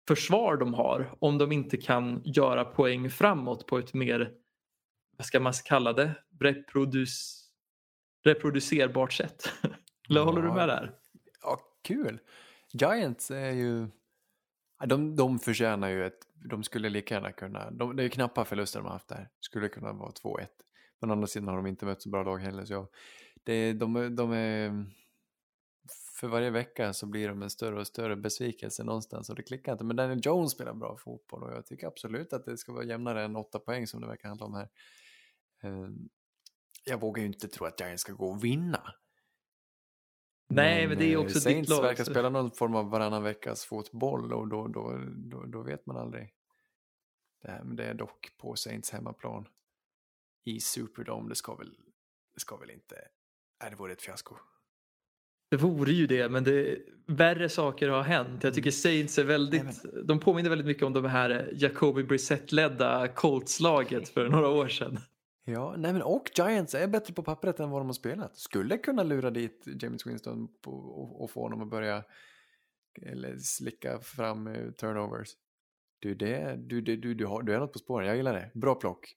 [0.08, 4.32] försvar de har om de inte kan göra poäng framåt på ett mer,
[5.16, 7.44] vad ska man kalla det, reproduc
[8.24, 9.52] reproducerbart sätt.
[10.10, 10.92] Eller håller du med där?
[11.42, 12.20] Ja, kul.
[12.72, 13.88] Giants är ju...
[14.86, 16.18] De, de förtjänar ju ett...
[16.50, 17.70] De skulle lika gärna kunna...
[17.70, 19.28] De, det är knappa förluster de har haft där.
[19.40, 20.46] Skulle kunna vara 2-1.
[21.00, 22.64] Men å andra sidan har de inte mött så bra lag heller.
[22.64, 22.88] Så
[23.44, 24.86] det, de, de är...
[26.14, 29.72] För varje vecka så blir de en större och större besvikelse någonstans och det klickar
[29.72, 29.84] inte.
[29.84, 33.24] Men Daniel Jones spelar bra fotboll och jag tycker absolut att det ska vara jämnare
[33.24, 34.68] än åtta poäng som det verkar handla om här.
[35.62, 36.08] Ehm,
[36.84, 38.94] jag vågar ju inte tro att Giants ska gå och vinna.
[40.48, 41.82] Nej, men det är eh, också Saints ditt lag.
[41.82, 45.96] verkar spela någon form av varannan veckas fotboll och då, då, då, då vet man
[45.96, 46.34] aldrig.
[47.42, 49.48] Det, här, men det är dock på Saints hemmaplan
[50.44, 51.28] i Superdome.
[51.28, 51.76] Det ska väl,
[52.34, 52.94] det ska väl inte...
[53.62, 54.36] Nej, det vore ett fiasko.
[55.55, 58.44] Det vore ju det, men det, värre saker har hänt.
[58.44, 63.09] Jag tycker Saints är väldigt, Nej, de påminner väldigt mycket om de här Jacoby Brissett-ledda
[63.09, 64.98] Colts-laget för några år sedan.
[65.44, 68.36] Ja, nej men och Giants är bättre på pappret än vad de har spelat.
[68.36, 72.05] Skulle kunna lura dit James Winston på, och, och få honom att börja
[73.02, 75.28] eller slicka fram eh, turnovers.
[75.98, 78.50] Du, det, du, du, du, du, har, du är något på spåren, jag gillar det.
[78.55, 79.14] Bra plock.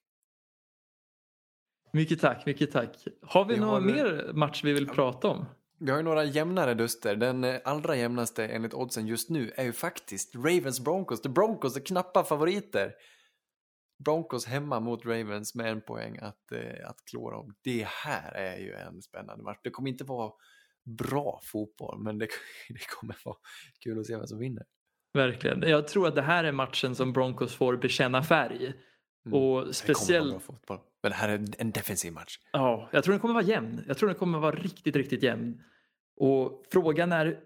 [1.93, 3.07] Mycket tack, mycket tack.
[3.21, 5.45] Har vi, Vi någon har- mer match vi vill prata om?
[5.79, 7.15] Vi har ju några jämnare duster.
[7.15, 11.21] Den eh, allra jämnaste enligt oddsen just nu är ju faktiskt Ravens Broncos.
[11.21, 12.93] The Broncos är knappa favoriter.
[14.05, 17.55] Broncos hemma mot Ravens med en poäng att, eh, att klå dem.
[17.63, 19.59] Det här är ju en spännande match.
[19.63, 20.31] Det kommer inte vara
[20.97, 22.27] bra fotboll, men det,
[22.69, 23.37] det kommer vara
[23.83, 24.63] kul att se vem som vinner.
[25.13, 25.61] Verkligen.
[25.61, 28.73] Jag tror att det här är matchen som Broncos får bekänna färg.
[29.27, 29.39] Mm.
[29.39, 30.49] Och Det kommer vara speciellt.
[31.01, 32.39] Men det här är en defensiv match.
[32.51, 33.83] ja, jag tror den kommer vara jämn.
[33.87, 35.63] Jag tror den kommer vara riktigt, riktigt jämn.
[36.19, 37.39] Och frågan är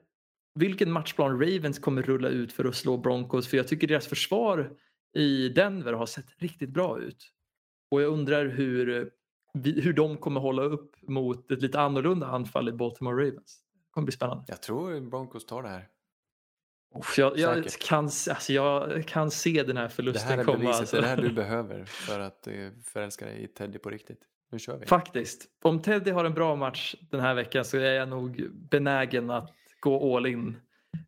[0.55, 3.47] vilken matchplan Ravens kommer rulla ut för att slå Broncos.
[3.47, 4.71] För jag tycker deras försvar
[5.13, 7.31] i Denver har sett riktigt bra ut.
[7.91, 9.11] Och jag undrar hur,
[9.63, 13.59] hur de kommer hålla upp mot ett lite annorlunda anfall i Baltimore Ravens.
[13.73, 14.43] Det kommer bli spännande.
[14.47, 15.87] Jag tror Broncos tar det här.
[17.17, 20.57] Jag, jag, kan, alltså jag kan se den här Det förlusten här är komma.
[20.57, 20.79] beviset.
[20.79, 20.95] alltså.
[20.95, 24.21] Det är det här du behöver för att eh, förälska dig i Teddy på riktigt.
[24.51, 24.85] Nu kör vi.
[24.85, 25.45] Faktiskt.
[25.61, 29.53] Om Teddy har en bra match den här veckan så är jag nog benägen att
[29.79, 30.57] gå all in.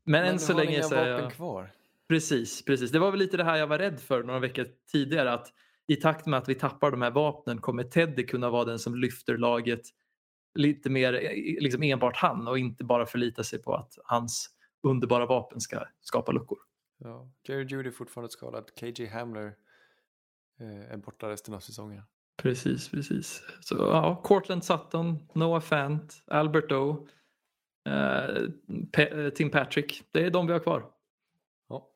[0.04, 1.32] Men, än du så länge så är jag...
[1.32, 1.72] kvar.
[2.08, 2.92] Precis, precis.
[2.92, 5.34] Det var väl lite det här jag var rädd för några veckor tidigare.
[5.34, 5.54] Att
[5.88, 8.96] i takt med att vi tappar de här vapnen kommer Teddy kunna vara den som
[8.96, 9.82] lyfter laget
[10.56, 14.50] lite mer eh, liksom enbart han och inte bara förlita sig på att hans
[14.84, 16.60] underbara vapen ska skapa luckor.
[16.98, 17.30] Ja.
[17.44, 18.72] Jerry Judy är fortfarande skadad.
[18.76, 19.56] KJ Hamler
[20.60, 22.04] eh, är borta resten av säsongen.
[22.36, 23.44] Precis, precis.
[23.62, 27.08] Så ja, Cortland Sutton, Noah Fant, Albert O,
[27.86, 27.92] eh,
[28.92, 30.04] Pe- eh, Tim Patrick.
[30.12, 30.92] Det är de vi har kvar.
[31.68, 31.90] Ja,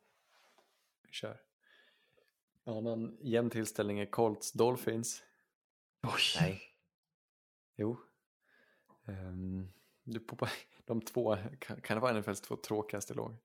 [1.07, 1.41] vi kör.
[2.65, 5.23] En annan jämn tillställning är Colts Dolphins.
[6.03, 6.41] Oj.
[6.41, 6.61] Nej.
[7.75, 7.97] Jo.
[9.05, 9.67] Um,
[10.03, 10.49] du poppar,
[10.87, 13.35] de två, kan, kan det vara NFLs två tråkigaste lag?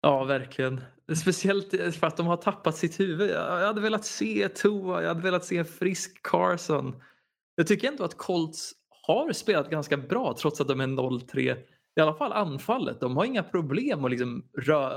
[0.00, 0.80] Ja, verkligen.
[1.16, 3.30] Speciellt för att de har tappat sitt huvud.
[3.30, 7.02] Jag hade velat se Tua, jag hade velat se en frisk Carson.
[7.54, 8.72] Jag tycker ändå att Colts
[9.06, 11.56] har spelat ganska bra trots att de är 0-3.
[11.96, 13.00] I alla fall anfallet.
[13.00, 14.48] De har inga problem att, liksom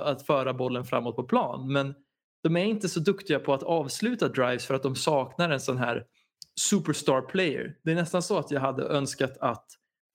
[0.05, 1.71] att föra bollen framåt på plan.
[1.71, 1.95] Men
[2.43, 5.77] de är inte så duktiga på att avsluta drives för att de saknar en sån
[5.77, 6.05] här
[6.59, 7.77] superstar player.
[7.83, 9.65] Det är nästan så att jag hade önskat att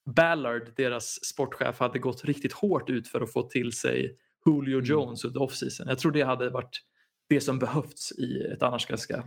[0.04, 4.84] Ballard, deras sportchef, hade gått riktigt hårt ut för att få till sig Julio Mm.
[4.84, 5.88] Jones under offseason.
[5.88, 6.80] Jag tror det hade varit
[7.28, 9.24] det som behövts i ett annars ganska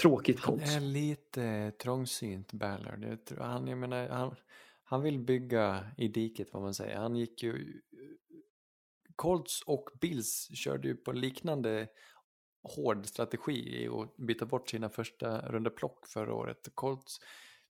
[0.00, 0.76] tråkigt Han Colts.
[0.76, 3.04] är lite trångsynt Ballard.
[3.04, 4.34] Jag tror, han, jag menar, han,
[4.84, 6.96] han vill bygga i diket vad man säger.
[6.96, 7.80] Han gick ju...
[9.16, 11.88] Colts och Bills körde ju på liknande
[12.62, 16.68] hård strategi i att byta bort sina första runda plock förra året.
[16.74, 17.18] Colts,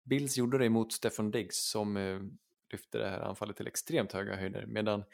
[0.09, 2.21] Bills gjorde det mot Stefan Diggs som eh,
[2.73, 5.05] lyfte det här anfallet till extremt höga höjder medan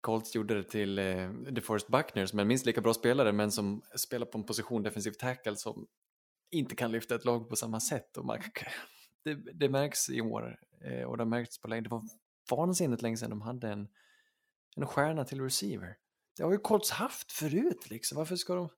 [0.00, 3.82] Colts gjorde det till eh, DeForest Buckner som är minst lika bra spelare men som
[3.96, 5.86] spelar på en position defensiv tackle som
[6.50, 8.16] inte kan lyfta ett lag på samma sätt.
[8.16, 8.38] Och man,
[9.24, 11.82] det, det märks i år eh, och det har märkts på länge.
[11.82, 12.02] Det var
[12.50, 13.88] vansinnigt länge sedan de hade en,
[14.76, 15.96] en stjärna till receiver.
[16.36, 18.18] Det har ju Colts haft förut liksom.
[18.18, 18.68] Varför ska de...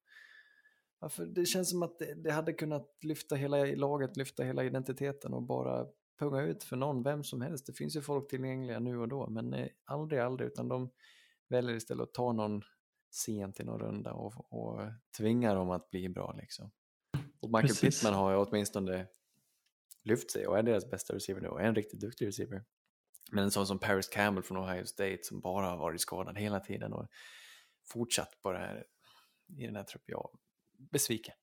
[1.05, 1.27] Varför?
[1.27, 5.43] Det känns som att det, det hade kunnat lyfta hela laget, lyfta hela identiteten och
[5.43, 5.87] bara
[6.19, 7.67] punga ut för någon, vem som helst.
[7.67, 10.91] Det finns ju folk tillgängliga nu och då, men eh, aldrig, aldrig, utan de
[11.49, 12.63] väljer istället att ta någon
[13.11, 14.81] sent i någon runda och, och
[15.17, 16.71] tvinga dem att bli bra liksom.
[17.41, 18.01] Och Michael Precis.
[18.01, 19.07] Pittman har ju åtminstone
[20.03, 22.65] lyft sig och är deras bästa receiver nu och är en riktigt duktig receiver.
[23.33, 26.61] Men en sån som Paris Campbell från Ohio State som bara har varit skadad hela
[26.61, 27.09] tiden och
[27.87, 28.85] fortsatt på det här
[29.59, 30.05] i den här truppen.
[30.07, 30.31] Jag
[30.91, 31.35] besviken.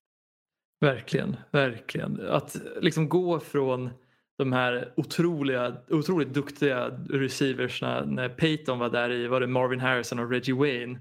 [0.79, 2.27] Verkligen, verkligen.
[2.27, 3.89] Att liksom gå från
[4.37, 10.19] de här otroliga, otroligt duktiga receiversna när Peyton var där i, var det Marvin Harrison
[10.19, 10.99] och Reggie Wayne.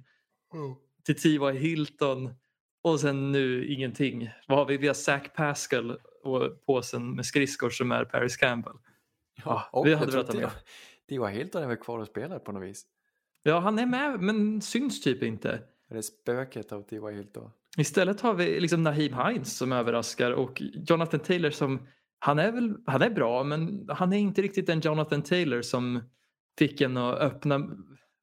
[1.05, 1.59] Till T.Y.
[1.59, 2.35] Hilton
[2.83, 4.31] och sen nu ingenting.
[4.49, 4.77] Vad har vi?
[4.77, 8.77] Vi har Zach Pascal och påsen med skridskor som är Paris Campbell.
[9.45, 10.51] Ja, och vi hade velat ha med.
[11.09, 11.27] T.Y.
[11.27, 12.87] Hilton är väl kvar och spelar på något vis.
[13.43, 15.63] Ja, han är med men syns typ inte.
[15.89, 17.15] Är det spöket av T.Y.
[17.15, 17.51] Hilton?
[17.79, 22.77] Istället har vi liksom Naheem Hines som överraskar och Jonathan Taylor som han är, väl,
[22.87, 26.03] han är bra men han är inte riktigt den Jonathan Taylor som
[26.59, 27.55] fick en att öppna,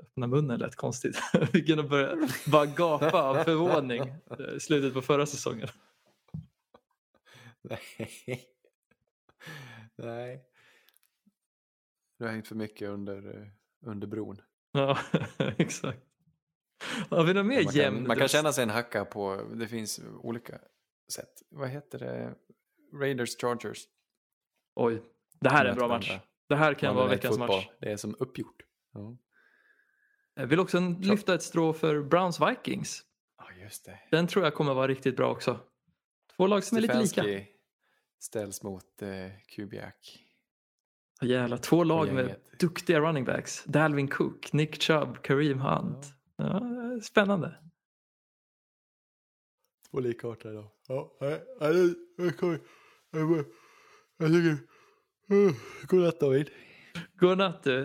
[0.03, 1.17] öppna munnen lät konstigt.
[1.51, 4.01] fick en att börja bara gapa av förvåning
[4.55, 5.67] i slutet på förra säsongen.
[7.61, 8.47] Nej.
[9.95, 10.43] Nej.
[12.19, 13.47] Du har hängt för mycket under, eh,
[13.85, 14.41] under bron.
[14.71, 14.97] Ja,
[15.57, 16.06] exakt.
[17.09, 19.67] Har vi något mer Man jämn kan, man kan känna sig en hacka på, det
[19.67, 20.59] finns olika
[21.13, 21.29] sätt.
[21.49, 22.35] Vad heter det?
[22.93, 23.83] Raiders Chargers.
[24.75, 25.01] Oj,
[25.41, 26.17] det här är en bra match.
[26.49, 27.67] Det här kan vara veckans match.
[27.79, 28.63] Det är som uppgjort.
[28.93, 29.17] Ja,
[30.35, 33.03] Jag vill också lyfta ett strå för Browns Vikings.
[33.37, 33.99] ja just det.
[34.11, 35.59] Den tror jag kommer vara riktigt bra också.
[36.37, 37.21] Två lag som är lite lika.
[37.21, 37.47] Stefanski
[38.19, 39.07] ställs mot eh,
[39.55, 40.23] Kubiak.
[41.21, 43.63] Ja, Jävla, två lag med duktiga running backs.
[43.63, 45.97] Dalvin Cook, Nick Chubb, Kareem Hunt.
[46.05, 46.16] Ja,
[47.03, 47.55] spännande.
[49.91, 50.71] Två likartade då.
[50.87, 52.59] Ja, nej, nej, jag kommer...
[54.17, 54.57] Jag tycker...
[55.87, 56.49] Godnatt David.
[57.19, 57.79] Godnatt du.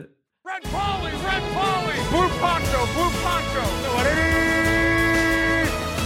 [0.45, 1.97] Red Polly, Red Polly!
[2.11, 3.65] Blue Poncho, Blue Poncho!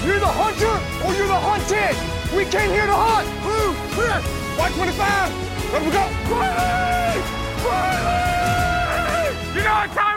[0.06, 1.96] You're the hunter or you're the hunted.
[2.36, 3.26] We came here to hunt.
[3.42, 4.20] Blue, clear.
[4.58, 5.32] White 25.
[5.72, 6.04] Let we go.
[6.30, 7.20] Riley!
[7.66, 9.34] Riley!
[9.54, 10.15] You know what time